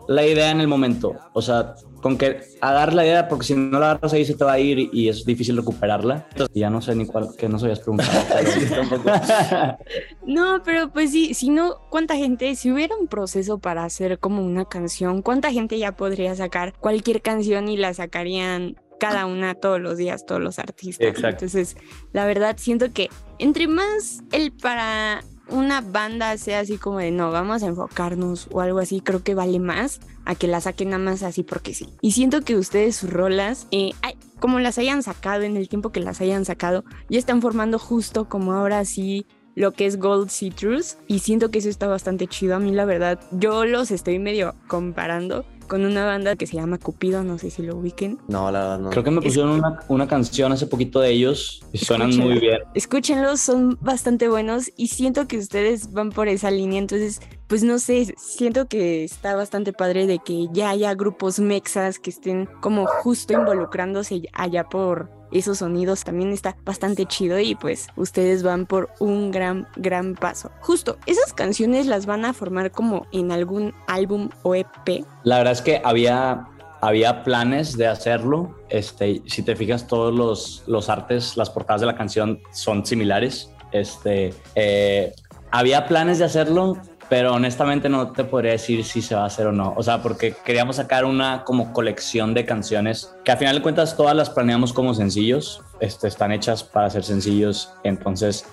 la 0.07 0.25
idea 0.25 0.51
en 0.51 0.61
el 0.61 0.67
momento. 0.67 1.15
O 1.33 1.41
sea, 1.41 1.75
con 2.01 2.17
que 2.17 2.41
agarrar 2.61 2.93
la 2.93 3.05
idea, 3.05 3.27
porque 3.27 3.45
si 3.45 3.55
no 3.55 3.79
la 3.79 3.91
agarras 3.91 4.13
ahí 4.13 4.25
se 4.25 4.35
te 4.35 4.43
va 4.43 4.53
a 4.53 4.59
ir 4.59 4.89
y 4.93 5.09
es 5.09 5.25
difícil 5.25 5.57
recuperarla. 5.57 6.27
Entonces, 6.31 6.55
ya 6.55 6.69
no 6.69 6.81
sé 6.81 6.95
ni 6.95 7.05
cuál, 7.05 7.35
que 7.37 7.49
no 7.49 7.59
se 7.59 7.65
habías 7.65 7.79
preguntado. 7.79 8.11
no, 10.25 10.61
pero 10.63 10.89
pues 10.91 11.11
sí, 11.11 11.33
si 11.33 11.49
no, 11.49 11.79
¿cuánta 11.89 12.15
gente, 12.15 12.55
si 12.55 12.71
hubiera 12.71 12.95
un 12.95 13.07
proceso 13.07 13.57
para 13.57 13.83
hacer 13.83 14.19
como 14.19 14.43
una 14.43 14.65
canción, 14.65 15.21
cuánta 15.21 15.51
gente 15.51 15.77
ya 15.79 15.93
podría 15.93 16.35
sacar 16.35 16.73
cualquier 16.79 17.21
canción 17.21 17.67
y 17.67 17.77
la 17.77 17.93
sacarían 17.93 18.77
cada 18.99 19.25
una 19.25 19.55
todos 19.55 19.79
los 19.79 19.97
días, 19.97 20.25
todos 20.25 20.41
los 20.41 20.59
artistas. 20.59 21.07
Exacto. 21.07 21.45
Entonces, 21.45 21.77
la 22.13 22.25
verdad, 22.25 22.55
siento 22.57 22.91
que 22.91 23.09
entre 23.39 23.67
más 23.67 24.23
el 24.31 24.51
para 24.51 25.23
una 25.49 25.81
banda 25.81 26.37
sea 26.37 26.59
así 26.59 26.77
como 26.77 26.99
de 26.99 27.11
no, 27.11 27.31
vamos 27.31 27.63
a 27.63 27.67
enfocarnos 27.67 28.47
o 28.51 28.61
algo 28.61 28.79
así, 28.79 29.01
creo 29.01 29.23
que 29.23 29.35
vale 29.35 29.59
más 29.59 29.99
a 30.25 30.35
que 30.35 30.47
la 30.47 30.59
saquen 30.59 30.89
nada 30.89 31.03
más 31.03 31.23
así 31.23 31.43
porque 31.43 31.73
sí. 31.73 31.89
Y 32.01 32.11
siento 32.11 32.41
que 32.41 32.55
ustedes 32.55 32.97
sus 32.97 33.11
rolas, 33.11 33.67
eh, 33.71 33.91
como 34.39 34.59
las 34.59 34.77
hayan 34.77 35.03
sacado 35.03 35.43
en 35.43 35.55
el 35.57 35.69
tiempo 35.69 35.91
que 35.91 35.99
las 35.99 36.21
hayan 36.21 36.45
sacado, 36.45 36.83
ya 37.09 37.19
están 37.19 37.41
formando 37.41 37.79
justo 37.79 38.27
como 38.27 38.53
ahora 38.53 38.83
sí 38.85 39.25
lo 39.55 39.71
que 39.71 39.85
es 39.87 39.97
Gold 39.97 40.29
Citrus 40.29 40.97
y 41.07 41.19
siento 41.19 41.49
que 41.49 41.59
eso 41.59 41.69
está 41.69 41.87
bastante 41.87 42.27
chido. 42.27 42.55
A 42.55 42.59
mí 42.59 42.71
la 42.71 42.85
verdad, 42.85 43.19
yo 43.31 43.65
los 43.65 43.89
estoy 43.89 44.19
medio 44.19 44.55
comparando 44.67 45.45
con 45.67 45.85
una 45.85 46.05
banda 46.05 46.35
que 46.35 46.47
se 46.47 46.55
llama 46.55 46.77
Cupido, 46.77 47.23
no 47.23 47.37
sé 47.37 47.49
si 47.49 47.61
lo 47.61 47.77
ubiquen. 47.77 48.19
No, 48.27 48.51
la 48.51 48.59
verdad 48.59 48.79
no. 48.79 48.89
Creo 48.89 49.03
que 49.03 49.11
me 49.11 49.21
pusieron 49.21 49.51
es... 49.51 49.59
una, 49.59 49.79
una, 49.87 50.07
canción 50.07 50.51
hace 50.51 50.67
poquito 50.67 50.99
de 50.99 51.11
ellos 51.11 51.61
y 51.73 51.77
suenan 51.79 52.15
muy 52.17 52.39
bien. 52.39 52.59
Escúchenlos, 52.73 53.41
son 53.41 53.77
bastante 53.81 54.29
buenos 54.29 54.71
y 54.77 54.87
siento 54.87 55.27
que 55.27 55.37
ustedes 55.37 55.91
van 55.91 56.11
por 56.11 56.27
esa 56.27 56.51
línea, 56.51 56.79
entonces, 56.79 57.21
pues 57.47 57.63
no 57.63 57.79
sé, 57.79 58.13
siento 58.17 58.67
que 58.67 59.03
está 59.03 59.35
bastante 59.35 59.73
padre 59.73 60.07
de 60.07 60.19
que 60.19 60.47
ya 60.51 60.69
haya 60.69 60.93
grupos 60.95 61.39
mexas 61.39 61.99
que 61.99 62.09
estén 62.09 62.47
como 62.61 62.85
justo 62.85 63.33
involucrándose 63.33 64.23
allá 64.33 64.63
por 64.63 65.16
esos 65.31 65.59
sonidos 65.59 66.03
también 66.03 66.31
está 66.31 66.55
bastante 66.63 67.05
chido 67.05 67.39
y 67.39 67.55
pues 67.55 67.87
ustedes 67.95 68.43
van 68.43 68.65
por 68.65 68.89
un 68.99 69.31
gran, 69.31 69.67
gran 69.75 70.15
paso. 70.15 70.51
Justo, 70.61 70.97
esas 71.05 71.33
canciones 71.33 71.85
las 71.85 72.05
van 72.05 72.25
a 72.25 72.33
formar 72.33 72.71
como 72.71 73.07
en 73.11 73.31
algún 73.31 73.73
álbum 73.87 74.29
o 74.43 74.55
EP. 74.55 75.05
La 75.23 75.37
verdad 75.37 75.53
es 75.53 75.61
que 75.61 75.81
había, 75.83 76.47
había 76.81 77.23
planes 77.23 77.77
de 77.77 77.87
hacerlo. 77.87 78.55
Este, 78.69 79.21
si 79.25 79.43
te 79.43 79.55
fijas, 79.55 79.87
todos 79.87 80.13
los, 80.13 80.63
los 80.67 80.89
artes, 80.89 81.37
las 81.37 81.49
portadas 81.49 81.81
de 81.81 81.87
la 81.87 81.95
canción 81.95 82.39
son 82.51 82.85
similares. 82.85 83.51
Este, 83.71 84.33
eh, 84.55 85.13
había 85.51 85.87
planes 85.87 86.19
de 86.19 86.25
hacerlo, 86.25 86.77
pero 87.09 87.33
honestamente 87.33 87.89
no 87.89 88.11
te 88.11 88.23
podría 88.23 88.51
decir 88.51 88.83
si 88.83 89.01
se 89.01 89.15
va 89.15 89.23
a 89.23 89.27
hacer 89.27 89.47
o 89.47 89.51
no. 89.51 89.73
O 89.77 89.83
sea, 89.83 90.01
porque 90.01 90.35
queríamos 90.45 90.77
sacar 90.77 91.05
una 91.05 91.43
como 91.43 91.73
colección 91.73 92.33
de 92.33 92.45
canciones 92.45 93.13
que 93.23 93.31
a 93.31 93.37
final 93.37 93.55
de 93.55 93.61
cuentas 93.61 93.95
todas 93.95 94.15
las 94.15 94.29
planeamos 94.29 94.73
como 94.73 94.93
sencillos, 94.93 95.61
este, 95.79 96.07
están 96.07 96.31
hechas 96.31 96.63
para 96.63 96.89
ser 96.89 97.03
sencillos, 97.03 97.71
entonces 97.83 98.45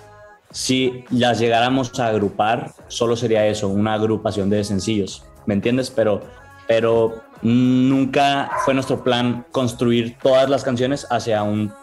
si 0.51 1.03
las 1.09 1.39
llegáramos 1.39 1.99
a 1.99 2.07
agrupar, 2.07 2.73
solo 2.87 3.15
sería 3.15 3.45
eso, 3.45 3.67
una 3.67 3.93
agrupación 3.93 4.49
de 4.49 4.63
sencillos, 4.63 5.23
¿me 5.45 5.53
entiendes? 5.53 5.91
Pero, 5.91 6.21
pero 6.67 7.23
nunca 7.41 8.51
fue 8.63 8.73
nuestro 8.73 9.03
plan 9.03 9.45
construir 9.51 10.17
todas 10.21 10.49
las 10.49 10.63
canciones 10.63 11.07
hacia 11.09 11.43
un 11.43 11.73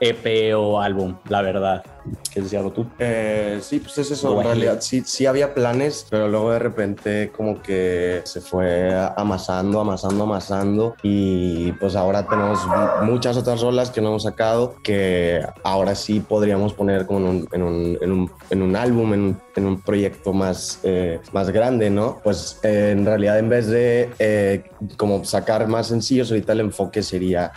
EP 0.00 0.54
o 0.56 0.80
álbum, 0.80 1.16
la 1.28 1.42
verdad. 1.42 1.84
¿Quieres 2.24 2.44
decir 2.44 2.58
algo 2.58 2.72
tú? 2.72 2.86
Eh, 2.98 3.58
sí, 3.60 3.80
pues 3.80 3.98
es 3.98 4.10
eso. 4.10 4.32
Bueno, 4.34 4.52
en 4.52 4.56
realidad 4.56 4.80
sí, 4.80 5.02
sí 5.04 5.26
había 5.26 5.54
planes, 5.54 6.06
pero 6.08 6.28
luego 6.28 6.52
de 6.52 6.58
repente 6.58 7.30
como 7.36 7.60
que 7.62 8.22
se 8.24 8.40
fue 8.40 8.94
amasando, 9.16 9.80
amasando, 9.80 10.24
amasando. 10.24 10.96
Y 11.02 11.72
pues 11.72 11.96
ahora 11.96 12.26
tenemos 12.26 12.60
muchas 13.02 13.36
otras 13.36 13.60
rolas 13.60 13.90
que 13.90 14.00
no 14.00 14.08
hemos 14.08 14.22
sacado 14.22 14.76
que 14.82 15.42
ahora 15.64 15.94
sí 15.94 16.20
podríamos 16.20 16.72
poner 16.74 17.06
como 17.06 17.18
en 17.20 17.26
un, 17.26 17.48
en 17.52 17.62
un, 17.62 17.98
en 18.00 18.12
un, 18.12 18.30
en 18.50 18.62
un 18.62 18.76
álbum, 18.76 19.14
en 19.14 19.20
un, 19.20 19.40
en 19.56 19.66
un, 19.66 19.80
proyecto 19.80 20.32
más, 20.32 20.80
eh, 20.82 21.20
más 21.32 21.50
grande, 21.50 21.90
¿no? 21.90 22.20
Pues 22.22 22.58
eh, 22.62 22.90
en 22.92 23.04
realidad 23.04 23.38
en 23.38 23.48
vez 23.48 23.66
de 23.68 24.10
eh, 24.18 24.64
como 24.96 25.24
sacar 25.24 25.66
más 25.68 25.88
sencillos, 25.88 26.30
ahorita 26.30 26.52
el 26.52 26.60
enfoque 26.60 27.02
sería 27.02 27.52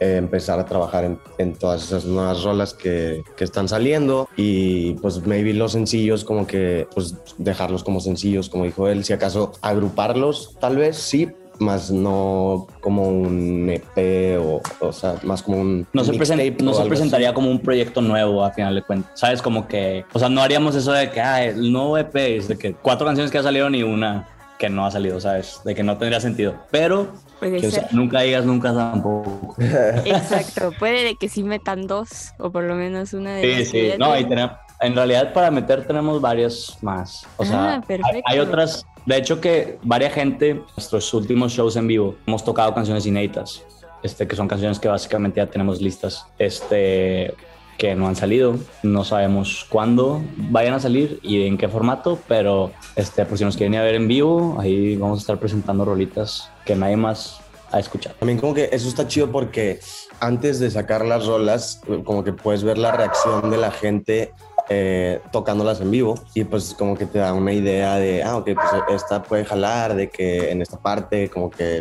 eh, 0.00 0.16
empezar 0.16 0.58
a 0.58 0.66
trabajar 0.66 1.04
en, 1.04 1.18
en, 1.38 1.54
todas 1.54 1.84
esas 1.84 2.04
nuevas 2.04 2.42
rolas 2.42 2.74
que, 2.74 3.22
que, 3.36 3.44
están 3.44 3.68
saliendo 3.68 4.28
y 4.36 4.94
pues 4.94 5.26
maybe 5.26 5.54
los 5.54 5.72
sencillos 5.72 6.24
como 6.24 6.46
que 6.46 6.86
pues 6.94 7.14
dejarlos 7.38 7.82
como 7.82 8.00
sencillos 8.00 8.48
como 8.48 8.64
dijo 8.64 8.88
él 8.88 9.04
si 9.04 9.12
acaso 9.12 9.52
agruparlos 9.62 10.56
tal 10.60 10.76
vez 10.76 10.96
sí 10.96 11.30
más 11.58 11.90
no 11.90 12.66
como 12.80 13.08
un 13.08 13.68
EP 13.70 14.38
o, 14.40 14.60
o 14.80 14.92
sea, 14.92 15.16
más 15.22 15.42
como 15.42 15.58
un 15.58 15.86
No 15.92 16.04
se, 16.04 16.12
no 16.12 16.18
presentaría 16.18 17.28
así. 17.28 17.34
como 17.34 17.50
un 17.50 17.60
proyecto 17.60 18.00
nuevo 18.00 18.44
a 18.44 18.52
final 18.52 18.74
de 18.74 18.82
cuentas. 18.82 19.12
¿Sabes? 19.14 19.42
Como 19.42 19.66
que, 19.66 20.04
o 20.12 20.18
sea, 20.18 20.28
no 20.28 20.42
haríamos 20.42 20.74
eso 20.74 20.92
de 20.92 21.10
que, 21.10 21.20
ah, 21.20 21.44
el 21.44 21.72
nuevo 21.72 21.96
EP 21.98 22.14
es 22.14 22.48
de 22.48 22.58
que 22.58 22.74
cuatro 22.74 23.06
canciones 23.06 23.30
que 23.30 23.38
ya 23.38 23.42
salieron 23.42 23.74
y 23.74 23.82
una 23.82 24.28
que 24.58 24.68
no 24.70 24.86
ha 24.86 24.90
salido, 24.90 25.20
¿sabes? 25.20 25.60
De 25.64 25.74
que 25.74 25.82
no 25.82 25.96
tendría 25.98 26.20
sentido. 26.20 26.54
Pero, 26.70 27.12
Puede 27.38 27.60
que, 27.60 27.66
o 27.66 27.70
ser. 27.70 27.80
sea, 27.82 27.88
nunca 27.92 28.20
digas 28.22 28.44
nunca 28.44 28.72
tampoco. 28.74 29.54
Exacto, 30.04 30.72
puede 30.78 31.04
de 31.04 31.16
que 31.16 31.28
sí 31.28 31.42
metan 31.42 31.86
dos 31.86 32.32
o 32.38 32.50
por 32.50 32.64
lo 32.64 32.74
menos 32.74 33.12
una 33.12 33.34
de 33.34 33.42
Sí, 33.42 33.58
las 33.58 33.68
sí. 33.68 33.90
No, 33.98 34.08
y 34.14 34.24
tienen. 34.24 34.28
tenemos, 34.28 34.56
en 34.80 34.94
realidad 34.94 35.32
para 35.32 35.50
meter 35.50 35.86
tenemos 35.86 36.20
varias 36.20 36.78
más. 36.82 37.26
O 37.36 37.44
sea, 37.44 37.56
Ah, 37.56 37.74
hay, 37.76 37.80
perfecto. 37.82 38.22
hay 38.26 38.38
otras. 38.38 38.86
De 39.04 39.16
hecho, 39.16 39.40
que 39.40 39.78
varias 39.82 40.12
gente, 40.14 40.62
nuestros 40.76 41.12
últimos 41.14 41.52
shows 41.52 41.76
en 41.76 41.86
vivo, 41.86 42.16
hemos 42.26 42.42
tocado 42.44 42.74
canciones 42.74 43.06
inéditas. 43.06 43.62
Este, 44.02 44.26
que 44.26 44.36
son 44.36 44.46
canciones 44.48 44.78
que 44.78 44.88
básicamente 44.88 45.38
ya 45.40 45.46
tenemos 45.46 45.80
listas. 45.80 46.26
Este, 46.38 47.34
que 47.76 47.94
no 47.94 48.08
han 48.08 48.16
salido. 48.16 48.56
No 48.82 49.04
sabemos 49.04 49.66
cuándo 49.68 50.22
vayan 50.36 50.74
a 50.74 50.80
salir 50.80 51.20
y 51.22 51.46
en 51.46 51.58
qué 51.58 51.68
formato, 51.68 52.18
pero 52.28 52.72
este, 52.96 53.24
por 53.24 53.38
si 53.38 53.44
nos 53.44 53.56
quieren 53.56 53.74
ir 53.74 53.80
a 53.80 53.84
ver 53.84 53.94
en 53.94 54.08
vivo, 54.08 54.56
ahí 54.60 54.96
vamos 54.96 55.18
a 55.18 55.20
estar 55.20 55.38
presentando 55.38 55.84
rolitas 55.84 56.50
que 56.64 56.74
nadie 56.76 56.96
más 56.96 57.40
ha 57.72 57.78
escuchado. 57.78 58.16
También 58.18 58.38
como 58.38 58.54
que 58.54 58.68
eso 58.72 58.88
está 58.88 59.06
chido 59.06 59.30
porque 59.30 59.80
antes 60.20 60.60
de 60.60 60.70
sacar 60.70 61.04
las 61.04 61.26
rolas, 61.26 61.80
como 62.04 62.24
que 62.24 62.32
puedes 62.32 62.64
ver 62.64 62.78
la 62.78 62.92
reacción 62.92 63.50
de 63.50 63.56
la 63.56 63.70
gente 63.70 64.32
eh, 64.68 65.20
tocándolas 65.30 65.80
en 65.80 65.90
vivo 65.90 66.16
y 66.34 66.44
pues 66.44 66.74
como 66.76 66.96
que 66.96 67.06
te 67.06 67.18
da 67.18 67.32
una 67.32 67.52
idea 67.52 67.96
de, 67.96 68.22
ah, 68.22 68.36
ok, 68.36 68.50
pues 68.54 68.82
esta 68.88 69.22
puede 69.22 69.44
jalar, 69.44 69.94
de 69.94 70.10
que 70.10 70.50
en 70.50 70.62
esta 70.62 70.78
parte 70.78 71.30
como 71.30 71.50
que 71.50 71.80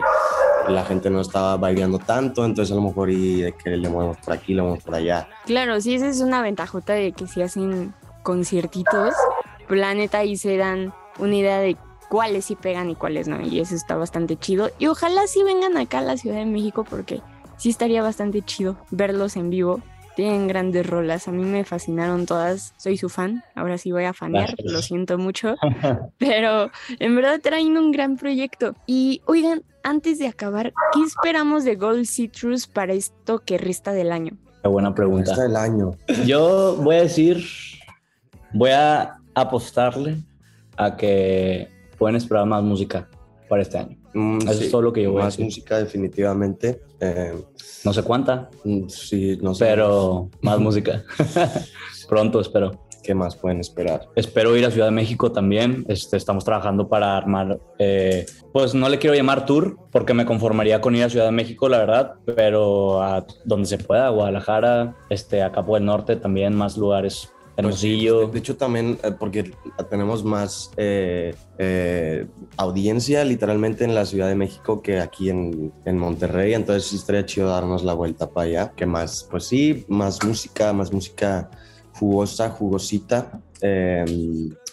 la 0.67 0.84
gente 0.86 1.10
no 1.10 1.21
estaba 1.21 1.58
baileando 1.58 1.99
tanto, 1.99 2.45
entonces 2.45 2.71
a 2.71 2.75
lo 2.75 2.82
mejor 2.82 3.10
y 3.10 3.41
de 3.41 3.51
que 3.54 3.71
le 3.71 3.89
movemos 3.89 4.17
por 4.17 4.34
aquí, 4.34 4.54
le 4.54 4.62
movemos 4.62 4.84
por 4.84 4.95
allá. 4.95 5.28
Claro, 5.45 5.80
sí, 5.82 5.95
esa 5.95 6.08
es 6.08 6.21
una 6.21 6.41
ventajota 6.41 6.93
de 6.93 7.12
que 7.12 7.28
si 7.28 7.41
hacen 7.41 7.93
conciertitos, 8.23 9.13
pues 9.67 9.80
la 9.80 9.93
neta 9.93 10.19
ahí 10.19 10.38
se 10.38 10.58
dan 10.58 10.93
una 11.19 11.36
idea 11.36 11.60
de 11.60 11.78
cuáles 12.10 12.45
sí 12.45 12.56
pegan 12.56 12.89
y 12.89 12.95
cuáles 12.95 13.28
no. 13.28 13.41
Y 13.41 13.60
eso 13.60 13.75
está 13.75 13.95
bastante 13.95 14.38
chido. 14.38 14.69
Y 14.80 14.88
ojalá 14.88 15.28
sí 15.28 15.43
vengan 15.43 15.78
acá 15.78 15.99
a 15.99 16.01
la 16.01 16.17
Ciudad 16.17 16.38
de 16.38 16.45
México 16.45 16.86
porque 16.89 17.21
sí 17.58 17.69
estaría 17.69 18.01
bastante 18.01 18.41
chido 18.41 18.78
verlos 18.91 19.36
en 19.36 19.49
vivo. 19.49 19.82
Tienen 20.15 20.47
grandes 20.47 20.88
rolas, 20.88 21.28
a 21.28 21.32
mí 21.32 21.43
me 21.43 21.65
fascinaron 21.65 22.25
todas, 22.25 22.73
soy 22.78 22.97
su 22.97 23.10
fan, 23.10 23.43
ahora 23.54 23.78
sí 23.78 23.91
voy 23.91 24.06
a 24.06 24.13
fanear, 24.13 24.47
Gracias. 24.56 24.71
lo 24.71 24.82
siento 24.82 25.17
mucho, 25.17 25.56
pero 26.17 26.71
en 26.99 27.15
verdad 27.15 27.41
traen 27.41 27.78
un 27.78 27.91
gran 27.91 28.15
proyecto. 28.15 28.75
Y 28.88 29.21
oigan, 29.25 29.63
antes 29.84 30.17
de 30.19 30.28
acabar, 30.28 30.73
¿qué 30.93 31.01
esperamos 31.01 31.65
de 31.65 31.75
Gold 31.75 32.06
Citrus 32.06 32.65
para 32.67 32.93
esto 32.93 33.39
que 33.39 33.58
resta 33.58 33.91
del 33.91 34.12
año? 34.13 34.38
Qué 34.63 34.69
buena 34.69 34.95
pregunta. 34.95 35.32
Está 35.32 35.45
el 35.45 35.56
año. 35.58 35.91
Yo 36.25 36.78
voy 36.82 36.95
a 36.95 37.01
decir, 37.01 37.43
voy 38.54 38.71
a 38.71 39.17
apostarle 39.36 40.17
a 40.78 40.95
que 40.95 41.67
pueden 41.97 42.15
esperar 42.15 42.45
más 42.45 42.63
música 42.63 43.10
para 43.49 43.62
este 43.62 43.78
año. 43.78 43.97
Mm, 44.13 44.39
Eso 44.47 44.63
es 44.63 44.71
todo 44.71 44.82
lo 44.82 44.93
que 44.93 45.04
yo 45.04 45.12
voy 45.12 45.21
a 45.21 45.25
Más 45.25 45.34
decir. 45.34 45.45
música 45.45 45.78
definitivamente. 45.78 46.82
Eh, 47.06 47.34
No 47.84 47.94
sé 47.94 48.02
cuánta, 48.04 48.50
mm, 48.63 48.88
sí, 48.88 49.38
no 49.41 49.54
sé. 49.54 49.65
pero 49.65 50.30
más 50.41 50.60
música. 50.60 51.04
Pronto 52.10 52.39
espero. 52.39 52.72
¿Qué 53.04 53.13
más 53.13 53.36
pueden 53.36 53.60
esperar? 53.60 54.10
Espero 54.15 54.58
ir 54.58 54.65
a 54.65 54.72
Ciudad 54.72 54.88
de 54.88 54.91
México 54.91 55.32
también. 55.32 55.86
Este, 55.88 56.18
estamos 56.18 56.44
trabajando 56.44 56.88
para 56.88 57.15
armar, 57.15 57.60
eh, 57.78 58.26
pues 58.52 58.74
no 58.74 58.89
le 58.89 58.98
quiero 58.98 59.15
llamar 59.15 59.46
tour 59.46 59.78
porque 59.91 60.15
me 60.15 60.26
conformaría 60.26 60.82
con 60.82 60.96
ir 60.96 61.04
a 61.04 61.10
Ciudad 61.12 61.26
de 61.28 61.32
México, 61.32 61.70
la 61.70 61.78
verdad, 61.78 62.13
pero 62.26 63.04
a 63.04 63.24
donde 63.44 63.68
se 63.68 63.78
pueda, 63.78 64.10
Guadalajara, 64.10 64.96
este, 65.12 65.44
acá 65.44 65.63
por 65.63 65.78
el 65.80 65.86
norte 65.86 66.15
también, 66.15 66.56
más 66.56 66.78
lugares, 66.78 67.32
Hermosillo. 67.58 68.22
Pues, 68.24 68.34
de 68.34 68.39
hecho, 68.39 68.58
también 68.58 68.98
eh, 69.04 69.12
porque 69.18 69.52
tenemos 69.89 70.24
más 70.24 70.72
eh, 70.78 71.36
eh, 71.58 72.28
audiencia 72.58 73.24
literalmente 73.24 73.84
en 73.84 73.96
la 73.96 74.06
Ciudad 74.06 74.28
de 74.28 74.36
México 74.36 74.82
que 74.82 75.00
aquí 75.00 75.30
en, 75.30 75.74
en 75.86 75.98
Monterrey. 75.98 76.54
Entonces 76.54 76.89
sí 76.89 76.98
estaría 76.98 77.26
chido 77.26 77.50
darnos 77.50 77.84
la 77.84 77.94
vuelta 77.94 78.30
para 78.30 78.48
allá. 78.48 78.74
Que 78.76 78.86
más, 78.86 79.28
pues 79.30 79.46
sí, 79.46 79.86
más 79.88 80.24
música, 80.24 80.74
más 80.74 80.91
música 80.91 81.50
jugosa, 81.94 82.50
jugosita. 82.50 83.41
Eh, 83.62 84.06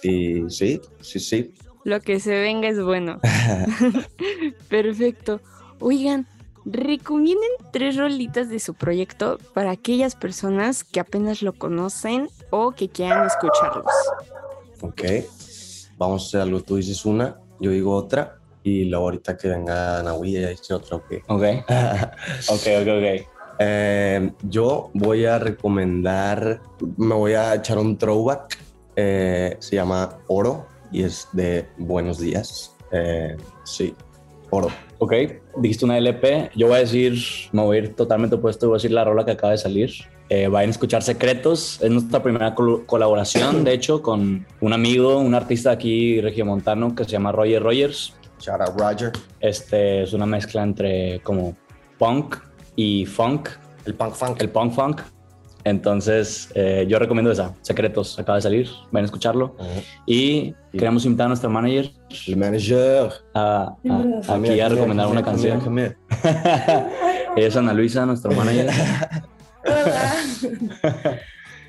y 0.03 0.43
sí, 0.49 0.81
sí, 1.01 1.21
sí. 1.21 1.55
Lo 1.85 2.01
que 2.01 2.21
se 2.21 2.41
venga 2.41 2.69
es 2.69 2.83
bueno. 2.83 3.21
Perfecto. 4.69 5.41
Oigan, 5.81 6.27
recomienden 6.65 7.51
tres 7.73 7.97
rolitas 7.97 8.49
de 8.49 8.61
su 8.61 8.75
proyecto 8.75 9.39
para 9.53 9.73
aquellas 9.73 10.15
personas 10.15 10.85
que 10.85 11.01
apenas 11.01 11.43
lo 11.43 11.53
conocen 11.53 12.29
o 12.53 12.71
que 12.71 12.89
quieran 12.89 13.27
escucharlos. 13.27 13.93
Ok. 14.83 15.03
Vamos 15.97 16.23
a 16.23 16.27
hacer 16.27 16.41
algo. 16.43 16.61
Tú 16.61 16.77
dices 16.77 17.05
una, 17.05 17.41
yo 17.59 17.71
digo 17.71 17.95
otra. 17.95 18.37
Y 18.63 18.85
luego 18.85 19.07
ahorita 19.07 19.37
que 19.37 19.49
venga 19.49 20.03
Nahui, 20.05 20.37
ella 20.37 20.51
dice 20.51 20.73
otra, 20.73 20.97
ok. 20.97 21.13
Ok, 21.27 21.43
ok, 22.49 22.67
ok, 22.81 22.89
ok. 22.89 23.29
Eh, 23.59 24.33
yo 24.43 24.91
voy 24.95 25.25
a 25.25 25.39
recomendar, 25.39 26.61
me 26.97 27.15
voy 27.15 27.33
a 27.33 27.55
echar 27.55 27.79
un 27.79 27.99
throwback, 27.99 28.59
eh, 28.95 29.57
se 29.59 29.77
llama 29.77 30.19
Oro 30.29 30.67
y 30.93 31.03
es 31.03 31.29
de 31.33 31.67
Buenos 31.77 32.19
Días. 32.19 32.77
Eh, 32.93 33.37
sí, 33.65 33.95
Oro. 34.51 34.69
Ok, 34.99 35.13
dijiste 35.57 35.85
una 35.85 35.99
LP. 35.99 36.51
Yo 36.55 36.69
voy 36.69 36.77
a 36.77 36.81
decir, 36.81 37.15
me 37.51 37.63
voy 37.63 37.79
a 37.79 37.81
ir 37.81 37.95
totalmente 37.95 38.37
opuesto. 38.37 38.69
Voy 38.69 38.77
a 38.77 38.79
decir 38.79 38.93
la 38.93 39.03
rola 39.03 39.25
que 39.25 39.33
acaba 39.33 39.53
de 39.53 39.59
salir. 39.59 39.91
Eh, 40.35 40.49
vayan 40.49 40.71
a 40.71 40.71
escuchar 40.71 41.03
Secretos. 41.03 41.79
Es 41.83 41.91
nuestra 41.91 42.23
primera 42.23 42.55
col- 42.55 42.87
colaboración, 42.87 43.65
de 43.65 43.75
hecho, 43.75 44.01
con 44.01 44.47
un 44.63 44.73
amigo, 44.73 45.19
un 45.19 45.35
artista 45.35 45.71
aquí 45.73 46.23
regiomontano 46.23 46.95
que 46.95 47.05
se 47.05 47.11
llama 47.11 47.33
Roger 47.33 47.63
Rogers. 47.63 48.15
Shout 48.41 48.63
out 48.63 48.81
Roger. 48.81 49.13
Este 49.41 50.05
es 50.05 50.15
una 50.15 50.25
mezcla 50.25 50.63
entre 50.63 51.21
como 51.21 51.55
punk 51.99 52.37
y 52.77 53.05
funk, 53.05 53.51
El 53.85 53.93
punk 53.95 54.15
funk. 54.15 54.41
el 54.41 54.49
punk 54.49 54.73
funk. 54.73 55.01
Entonces, 55.65 56.49
eh, 56.55 56.87
yo 56.89 56.99
recomiendo 56.99 57.31
esa, 57.31 57.55
Secretos, 57.61 58.19
acaba 58.19 58.37
de 58.37 58.43
salir, 58.43 58.71
vayan 58.91 59.05
a 59.05 59.07
escucharlo. 59.07 59.55
Ajá. 59.61 59.69
Y 60.07 60.55
queremos 60.73 61.05
invitar 61.05 61.27
a 61.27 61.29
nuestra 61.29 61.51
manager 61.51 61.93
El 62.27 62.37
manager. 62.39 63.11
a, 63.35 63.75
a- 63.87 64.35
aquí 64.35 64.59
a 64.61 64.69
recomendar 64.71 65.09
una 65.09 65.23
canción. 65.23 65.61
Ella 67.37 67.49
es 67.49 67.55
Ana 67.57 67.75
Luisa, 67.75 68.07
nuestra 68.07 68.31
manager. 68.31 68.71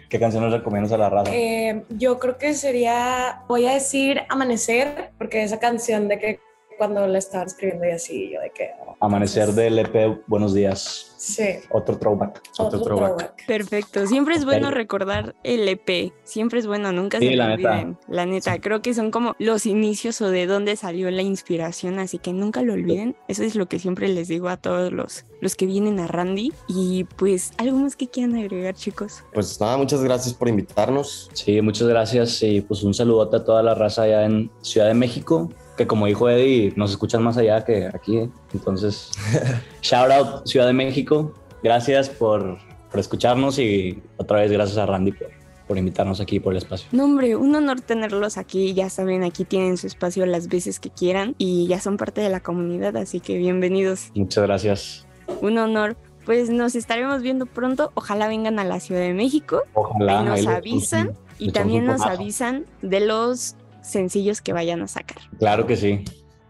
¿Qué 0.10 0.20
canción 0.20 0.44
nos 0.44 0.54
recomiendas 0.54 0.92
a 0.92 0.98
la 0.98 1.10
raza? 1.10 1.32
Eh, 1.34 1.86
yo 1.90 2.20
creo 2.20 2.38
que 2.38 2.54
sería, 2.54 3.42
voy 3.48 3.66
a 3.66 3.74
decir 3.74 4.22
Amanecer, 4.30 5.12
porque 5.18 5.42
esa 5.42 5.60
canción 5.60 6.08
de 6.08 6.20
que 6.20 6.40
cuando 6.78 7.06
la 7.08 7.18
estaban 7.20 7.48
escribiendo 7.48 7.86
y 7.88 7.92
así, 7.92 8.32
yo 8.34 8.42
de 8.42 8.50
que... 8.52 8.70
oh, 8.86 8.96
Amanecer 9.00 9.50
entonces, 9.50 9.64
del 9.64 9.80
EP 9.80 10.22
Buenos 10.28 10.54
Días. 10.54 11.10
Sí, 11.18 11.44
Otro 11.70 11.98
throwback. 11.98 12.42
Otro 12.58 12.66
otro 12.68 12.82
throwback. 12.82 13.16
throwback. 13.18 13.46
Perfecto. 13.48 14.08
Siempre 14.08 14.36
es 14.36 14.44
bueno 14.44 14.72
recordar 14.72 15.36
el 15.44 15.68
EP. 15.70 16.12
Siempre 16.26 16.60
es 16.60 16.68
bueno, 16.68 16.92
nunca 16.92 17.18
Sí, 17.20 17.30
se 17.30 17.36
la 17.38 17.56
neta. 17.56 17.72
olviden. 17.72 17.98
La 18.10 18.26
neta, 18.26 18.60
creo 18.60 18.82
que 18.82 18.94
son 18.94 19.10
como 19.10 19.34
los 19.40 19.66
inicios 19.66 20.20
o 20.22 20.30
de 20.30 20.48
dónde 20.48 20.76
salió 20.76 21.10
la 21.12 21.22
inspiración, 21.22 22.00
así 22.00 22.18
que 22.18 22.34
nunca 22.34 22.62
lo 22.62 22.74
olviden. 22.74 23.16
Eso 23.30 23.44
es 23.44 23.56
lo 23.56 23.68
que 23.68 23.80
siempre 23.80 24.10
les 24.10 24.28
digo 24.28 24.50
a 24.50 24.58
todos 24.58 24.92
los, 24.92 25.26
los 25.40 25.56
que 25.56 25.66
vienen 25.66 26.00
a 26.02 26.08
Randy. 26.08 26.52
Y 26.68 27.06
pues, 27.06 27.54
¿algo 27.58 27.78
más 27.78 27.96
que 27.96 28.08
quieran 28.10 28.36
agregar, 28.36 28.74
chicos? 28.76 29.24
Pues 29.34 29.62
nada, 29.62 29.78
muchas 29.78 30.04
gracias 30.04 30.34
por 30.34 30.50
invitarnos. 30.50 31.30
Sí, 31.34 31.62
muchas 31.62 31.88
gracias 31.88 32.44
y 32.44 32.60
pues 32.60 32.84
un 32.84 32.94
saludote 32.94 33.38
a 33.38 33.44
toda 33.46 33.64
la 33.64 33.76
raza 33.76 34.02
allá 34.04 34.26
en 34.26 34.52
Ciudad 34.62 34.88
de 34.88 34.94
México, 34.94 35.50
que 35.78 35.88
como 35.88 36.06
dijo 36.06 36.30
Eddie, 36.30 36.74
nos 36.76 36.92
escuchan 36.92 37.24
más 37.24 37.38
allá 37.38 37.64
que 37.66 37.88
aquí. 37.88 38.18
¿eh? 38.18 38.30
Entonces, 38.54 39.12
shout 39.82 40.12
out 40.12 40.46
Ciudad 40.46 40.68
de 40.68 40.74
México. 40.74 41.34
Gracias 41.64 42.10
por, 42.10 42.58
por 42.92 43.00
escucharnos 43.00 43.58
y 43.60 44.02
otra 44.18 44.42
vez 44.42 44.52
gracias 44.52 44.78
a 44.78 44.86
Randy 44.86 45.14
por, 45.14 45.30
por 45.68 45.78
invitarnos 45.78 46.20
aquí 46.20 46.40
por 46.40 46.54
el 46.54 46.58
espacio. 46.58 46.88
No, 46.92 47.06
hombre, 47.06 47.36
un 47.36 47.56
honor 47.56 47.82
tenerlos 47.82 48.38
aquí. 48.38 48.74
Ya 48.74 48.90
saben, 48.90 49.24
aquí 49.24 49.46
tienen 49.46 49.78
su 49.78 49.88
espacio 49.88 50.26
las 50.26 50.48
veces 50.48 50.80
que 50.80 50.90
quieran 50.90 51.36
y 51.38 51.68
ya 51.68 51.80
son 51.80 51.98
parte 51.98 52.22
de 52.22 52.30
la 52.30 52.42
comunidad, 52.42 52.96
así 52.98 53.20
que 53.20 53.38
bienvenidos. 53.38 54.12
Muchas 54.16 54.44
gracias. 54.44 55.08
Un 55.42 55.58
honor. 55.58 55.96
Pues 56.26 56.50
nos 56.50 56.76
estaremos 56.76 57.22
viendo 57.22 57.46
pronto. 57.46 57.92
Ojalá 57.96 58.30
vengan 58.30 58.58
a 58.58 58.64
la 58.64 58.80
Ciudad 58.80 59.02
de 59.02 59.14
México. 59.14 59.64
Ojalá. 59.74 60.20
Ahí 60.20 60.26
nos 60.26 60.40
ahí 60.40 60.56
avisan 60.56 61.12
y 61.38 61.52
también 61.52 61.86
nos 61.86 62.02
avisan 62.02 62.66
de 62.82 63.02
los 63.02 63.58
sencillos 63.84 64.42
que 64.42 64.54
vayan 64.54 64.82
a 64.82 64.88
sacar. 64.88 65.18
Claro 65.38 65.68
que 65.68 65.76
sí. 65.76 66.04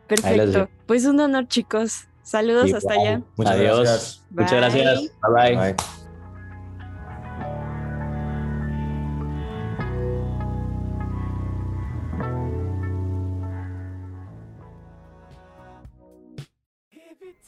Perfecto. 0.07 0.69
Pues 0.85 1.05
un 1.05 1.19
honor, 1.19 1.47
chicos. 1.47 2.07
Saludos 2.21 2.73
hasta 2.73 2.93
allá. 2.93 3.21
Muchas 3.35 3.53
Adiós. 3.53 3.79
gracias. 3.79 4.25
Muchas 4.29 4.53
gracias. 4.53 5.01
bye. 5.35 5.55
bye. 5.55 5.73
Bye. 5.73 6.03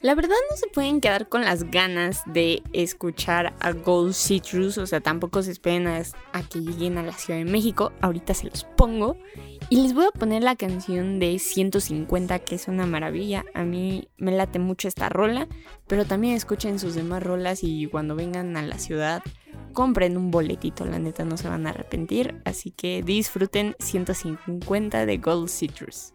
La 0.06 0.14
verdad 0.14 0.36
no 0.52 0.56
se 0.56 0.68
pueden 0.68 1.02
quedar 1.02 1.30
con 1.30 1.42
las 1.42 1.72
ganas 1.72 2.22
de 2.28 2.62
escuchar 2.74 3.56
a 3.60 3.72
Gold 3.72 4.14
Citrus, 4.14 4.78
o 4.78 4.86
sea, 4.86 5.02
tampoco 5.02 5.42
se 5.42 5.50
esperen 5.50 5.88
a, 5.88 6.04
que 6.44 6.60
lleguen 6.60 7.00
a 7.00 7.02
la 7.02 7.14
Ciudad 7.14 7.40
de 7.40 7.46
México, 7.52 7.92
ahorita 8.02 8.36
se 8.36 8.48
los 8.48 8.66
pongo. 8.66 9.18
Y 9.68 9.78
les 9.82 9.96
voy 9.96 10.06
a 10.06 10.12
poner 10.12 10.44
la 10.44 10.56
canción 10.56 11.20
de 11.20 11.40
150, 11.40 12.40
que 12.40 12.56
es 12.56 12.68
una 12.68 12.86
maravilla. 12.86 13.46
A 13.56 13.64
mí 13.64 14.10
me 14.18 14.32
late 14.32 14.60
mucho 14.60 14.88
esta 14.88 15.10
rola, 15.10 15.48
pero 15.88 16.06
también 16.06 16.36
escuchen 16.36 16.78
sus 16.78 16.94
demás 16.94 17.24
rolas 17.24 17.64
y 17.64 17.88
cuando 17.88 18.16
vengan 18.16 18.56
a 18.58 18.62
la 18.62 18.78
ciudad, 18.78 19.24
compren 19.74 20.18
un 20.18 20.30
boletito, 20.30 20.86
la 20.86 21.00
neta 21.00 21.26
no 21.26 21.36
se 21.36 21.50
van 21.50 21.66
a 21.66 21.72
arrepentir. 21.72 22.42
Así 22.46 22.70
que 22.70 23.02
disfruten 23.02 23.76
150 23.80 25.06
de 25.08 25.18
Gold 25.18 25.50
Citrus. 25.50 26.14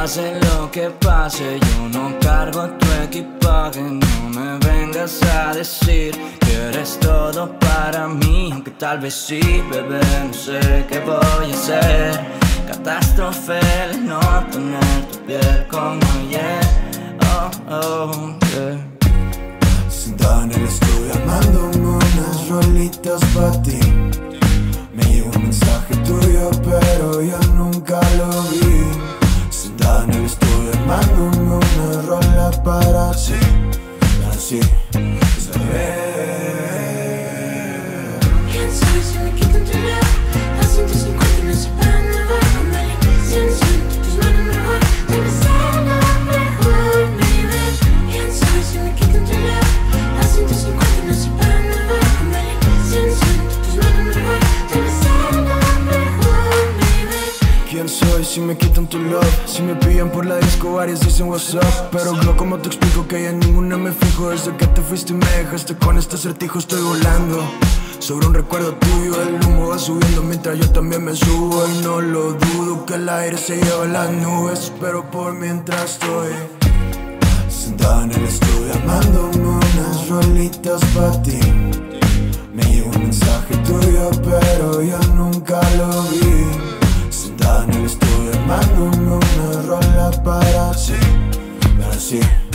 Pase 0.00 0.32
lo 0.40 0.70
que 0.70 0.88
pase, 0.88 1.60
yo 1.60 1.88
no 1.90 2.18
cargo 2.20 2.66
tu 2.78 2.86
equipaje. 3.04 3.82
No 3.82 4.30
me 4.30 4.56
vengas 4.66 5.20
a 5.24 5.52
decir 5.52 6.18
que 6.40 6.54
eres 6.54 6.98
todo 7.00 7.52
para 7.58 8.08
mí. 8.08 8.48
Aunque 8.50 8.70
tal 8.70 9.00
vez 9.00 9.12
sí, 9.12 9.42
bebé, 9.70 10.00
no 10.26 10.32
sé 10.32 10.86
qué 10.88 11.00
voy 11.00 11.52
a 11.52 11.54
hacer. 11.54 12.18
Catástrofe 12.66 13.60
no 14.00 14.20
tener 14.50 15.04
tu 15.12 15.18
piel 15.26 15.66
como 15.70 16.00
ayer. 16.20 16.60
Oh, 17.34 17.50
oh, 17.68 18.38
yeah. 18.54 19.90
Sentada 19.90 20.44
en 20.44 20.52
el 20.52 20.62
estudio 20.62 21.12
armándome 21.12 21.76
unas 21.76 22.48
rolitas 22.48 23.20
para 23.34 23.62
ti. 23.62 23.78
Me 24.94 25.02
llegó 25.04 25.30
un 25.36 25.42
mensaje 25.42 25.94
tuyo, 26.06 26.50
pero 26.64 27.20
yo 27.20 27.38
nunca 27.54 28.00
lo 28.16 28.42
vi 28.44 28.69
para 32.64 33.10
así, 33.10 33.34
así 34.30 34.60
saber. 35.38 36.19
Si 59.46 59.62
me 59.62 59.74
pillan 59.74 60.10
por 60.10 60.24
la 60.26 60.36
disco, 60.36 60.74
varios 60.74 61.00
dicen 61.00 61.28
WhatsApp. 61.28 61.90
Pero 61.90 62.12
no 62.12 62.36
como 62.36 62.58
te 62.58 62.68
explico 62.68 63.06
que 63.08 63.22
ya 63.22 63.32
ninguna 63.32 63.76
me 63.76 63.92
fijo. 63.92 64.30
Desde 64.30 64.56
que 64.56 64.66
te 64.66 64.80
fuiste 64.80 65.12
y 65.12 65.16
me 65.16 65.26
dejaste 65.26 65.76
con 65.76 65.98
este 65.98 66.14
acertijo, 66.14 66.58
estoy 66.58 66.80
volando. 66.80 67.38
Sobre 67.98 68.26
un 68.26 68.34
recuerdo 68.34 68.74
tuyo, 68.74 69.20
el 69.22 69.44
humo 69.44 69.68
va 69.68 69.78
subiendo 69.78 70.22
mientras 70.22 70.58
yo 70.58 70.70
también 70.70 71.04
me 71.04 71.14
subo. 71.14 71.66
Y 71.68 71.82
no 71.82 72.00
lo 72.00 72.32
dudo 72.34 72.86
que 72.86 72.94
el 72.94 73.08
aire 73.08 73.36
se 73.36 73.56
lleva 73.56 73.86
las 73.86 74.10
nubes. 74.10 74.72
Pero 74.80 75.10
por 75.10 75.34
mientras 75.34 75.92
estoy 75.92 76.32
sentada 77.48 78.04
en 78.04 78.12
el 78.12 78.24
estudio, 78.24 78.72
armándome 78.74 79.48
unas 79.48 80.08
rolitas 80.08 80.80
para 80.94 81.22
ti. 81.22 81.38
Me 82.54 82.62
llegó 82.62 82.90
un 82.90 83.02
mensaje 83.02 83.56
tuyo, 83.66 84.10
pero 84.22 84.82
yo 84.82 84.98
nunca 85.14 85.19
para 92.10 92.49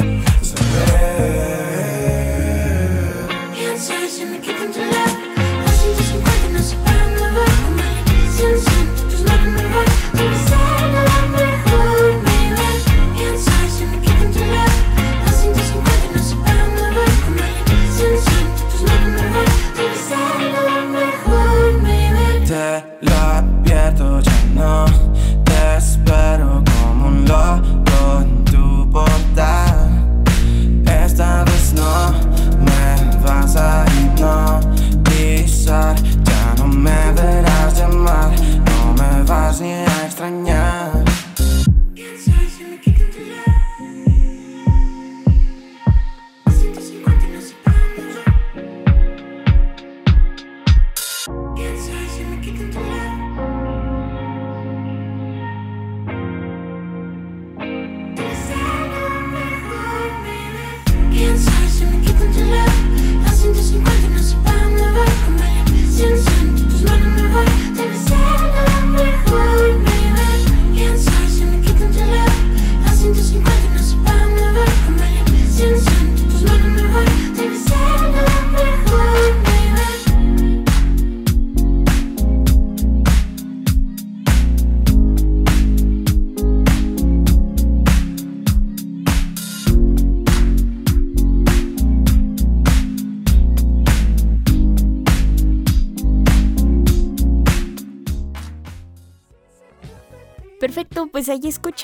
pues 52.52 52.95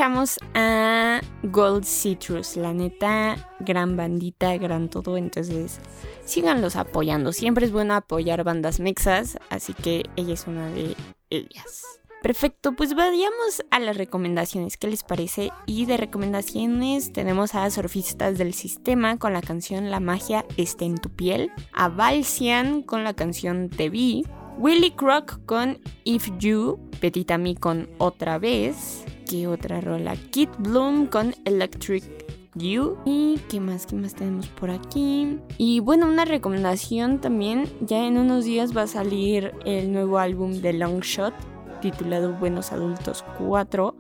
escuchamos 0.02 0.40
a 0.56 1.22
Gold 1.44 1.86
Citrus, 1.86 2.56
la 2.56 2.74
neta, 2.74 3.36
gran 3.60 3.96
bandita, 3.96 4.58
gran 4.58 4.90
todo, 4.90 5.16
entonces 5.16 5.80
síganlos 6.26 6.76
apoyando, 6.76 7.32
siempre 7.34 7.68
es 7.68 7.72
bueno 7.72 7.94
apoyar 7.94 8.44
bandas 8.44 8.80
mexas, 8.80 9.38
así 9.52 9.76
que 9.76 10.10
ella 10.16 10.34
es 10.34 10.48
una 10.48 10.70
de 10.70 10.96
ellas. 11.30 11.86
Perfecto, 12.24 12.72
pues 12.72 12.96
vayamos 12.96 13.64
a 13.70 13.80
las 13.80 13.96
recomendaciones, 13.96 14.76
¿qué 14.76 14.88
les 14.88 15.04
parece? 15.04 15.52
Y 15.68 15.86
de 15.86 15.98
recomendaciones 15.98 17.14
tenemos 17.14 17.54
a 17.54 17.70
Surfistas 17.70 18.40
del 18.40 18.56
Sistema 18.56 19.20
con 19.20 19.34
la 19.34 19.44
canción 19.44 19.92
La 19.92 20.00
magia 20.00 20.46
está 20.58 20.84
en 20.84 20.98
tu 20.98 21.10
piel, 21.10 21.52
a 21.74 21.90
Valsian 21.90 22.82
con 22.82 23.04
la 23.04 23.14
canción 23.14 23.70
Te 23.70 23.92
vi, 23.92 24.26
Willy 24.58 24.92
Croc 24.96 25.46
con 25.46 25.80
If 26.06 26.32
You, 26.40 26.80
Petita 27.00 27.38
Me 27.38 27.54
con 27.54 27.88
Otra 28.00 28.40
vez, 28.40 29.06
¿qué 29.32 29.48
otra 29.48 29.80
rola? 29.80 30.18
Kid 30.32 30.50
Bloom 30.60 31.08
con 31.08 31.34
Electric 31.46 32.04
You. 32.56 32.98
¿Y 33.06 33.40
qué 33.50 33.62
más? 33.62 33.86
¿Qué 33.86 33.96
más 33.96 34.14
tenemos 34.14 34.50
por 34.50 34.70
aquí? 34.72 35.40
Y 35.58 35.80
bueno, 35.80 36.06
una 36.06 36.26
recomendación 36.26 37.22
también. 37.22 37.64
Ya 37.80 38.06
en 38.06 38.18
unos 38.18 38.44
días 38.44 38.76
va 38.76 38.82
a 38.82 38.88
salir 38.88 39.54
el 39.66 39.94
nuevo 39.94 40.20
álbum 40.20 40.60
de 40.60 40.74
Longshot 40.74 41.34
titulado 41.80 42.34
Buenos 42.34 42.74
Adultos 42.74 43.24
4. 43.38 43.96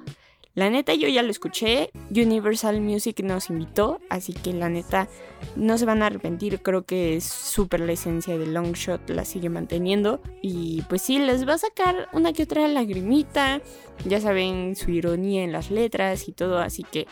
La 0.53 0.69
neta 0.69 0.93
yo 0.93 1.07
ya 1.07 1.23
lo 1.23 1.31
escuché, 1.31 1.91
Universal 2.09 2.81
Music 2.81 3.21
nos 3.23 3.49
invitó, 3.49 4.01
así 4.09 4.33
que 4.33 4.51
la 4.51 4.67
neta 4.67 5.07
no 5.55 5.77
se 5.77 5.85
van 5.85 6.03
a 6.03 6.07
arrepentir, 6.07 6.61
creo 6.61 6.83
que 6.83 7.15
es 7.15 7.23
súper 7.23 7.79
la 7.79 7.93
esencia 7.93 8.37
de 8.37 8.47
Longshot, 8.47 9.09
la 9.11 9.23
sigue 9.23 9.49
manteniendo 9.49 10.21
y 10.41 10.81
pues 10.89 11.03
sí, 11.03 11.19
les 11.19 11.47
va 11.47 11.53
a 11.53 11.57
sacar 11.57 12.09
una 12.11 12.33
que 12.33 12.43
otra 12.43 12.67
lagrimita, 12.67 13.61
ya 14.05 14.19
saben 14.19 14.75
su 14.75 14.91
ironía 14.91 15.43
en 15.43 15.53
las 15.53 15.71
letras 15.71 16.27
y 16.27 16.33
todo, 16.33 16.59
así 16.59 16.83
que 16.83 17.07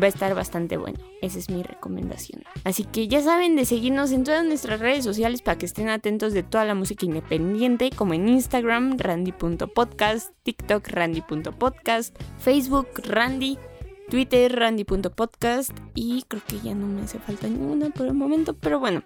va 0.00 0.06
a 0.06 0.08
estar 0.08 0.34
bastante 0.34 0.76
bueno. 0.76 0.98
Esa 1.20 1.38
es 1.38 1.50
mi 1.50 1.62
recomendación. 1.62 2.42
Así 2.64 2.84
que 2.84 3.08
ya 3.08 3.22
saben 3.22 3.56
de 3.56 3.64
seguirnos 3.64 4.12
en 4.12 4.24
todas 4.24 4.44
nuestras 4.44 4.80
redes 4.80 5.04
sociales 5.04 5.42
para 5.42 5.58
que 5.58 5.66
estén 5.66 5.88
atentos 5.88 6.32
de 6.32 6.42
toda 6.42 6.64
la 6.64 6.74
música 6.74 7.06
independiente, 7.06 7.90
como 7.90 8.14
en 8.14 8.28
Instagram, 8.28 8.98
randy.podcast, 8.98 10.32
TikTok, 10.42 10.88
randy.podcast, 10.88 12.16
Facebook, 12.38 12.88
randy. 13.04 13.58
Twitter, 14.10 14.54
randy.podcast 14.54 15.70
y 15.94 16.24
creo 16.28 16.42
que 16.46 16.60
ya 16.60 16.74
no 16.74 16.86
me 16.86 17.02
hace 17.02 17.18
falta 17.18 17.48
ninguna 17.48 17.88
por 17.88 18.06
el 18.06 18.12
momento, 18.12 18.54
pero 18.54 18.78
bueno, 18.78 19.02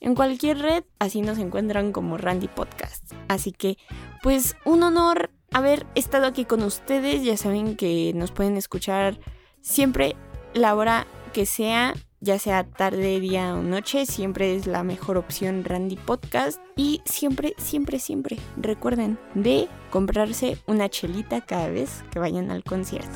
en 0.00 0.16
cualquier 0.16 0.58
red 0.58 0.84
así 0.98 1.22
nos 1.22 1.38
encuentran 1.38 1.92
como 1.92 2.18
Randy 2.18 2.48
Podcast. 2.48 3.12
Así 3.28 3.52
que, 3.52 3.78
pues 4.22 4.56
un 4.64 4.82
honor 4.82 5.30
haber 5.52 5.86
estado 5.94 6.26
aquí 6.26 6.44
con 6.44 6.62
ustedes, 6.62 7.22
ya 7.22 7.36
saben 7.36 7.76
que 7.76 8.12
nos 8.14 8.32
pueden 8.32 8.56
escuchar 8.56 9.20
siempre 9.60 10.16
la 10.54 10.74
hora 10.74 11.06
que 11.32 11.46
sea, 11.46 11.94
ya 12.20 12.38
sea 12.38 12.64
tarde, 12.64 13.20
día 13.20 13.54
o 13.54 13.62
noche, 13.62 14.06
siempre 14.06 14.54
es 14.54 14.66
la 14.66 14.82
mejor 14.82 15.16
opción 15.16 15.64
Randy 15.64 15.96
Podcast. 15.96 16.60
Y 16.76 17.02
siempre, 17.04 17.54
siempre, 17.58 17.98
siempre 17.98 18.38
recuerden 18.56 19.18
de 19.34 19.68
comprarse 19.90 20.58
una 20.66 20.88
chelita 20.88 21.40
cada 21.40 21.68
vez 21.68 22.02
que 22.10 22.18
vayan 22.18 22.50
al 22.50 22.64
concierto. 22.64 23.10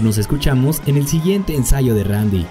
Nos 0.00 0.16
escuchamos 0.16 0.80
en 0.86 0.96
el 0.96 1.08
siguiente 1.08 1.56
ensayo 1.56 1.94
de 1.94 2.04
Randy. 2.04 2.46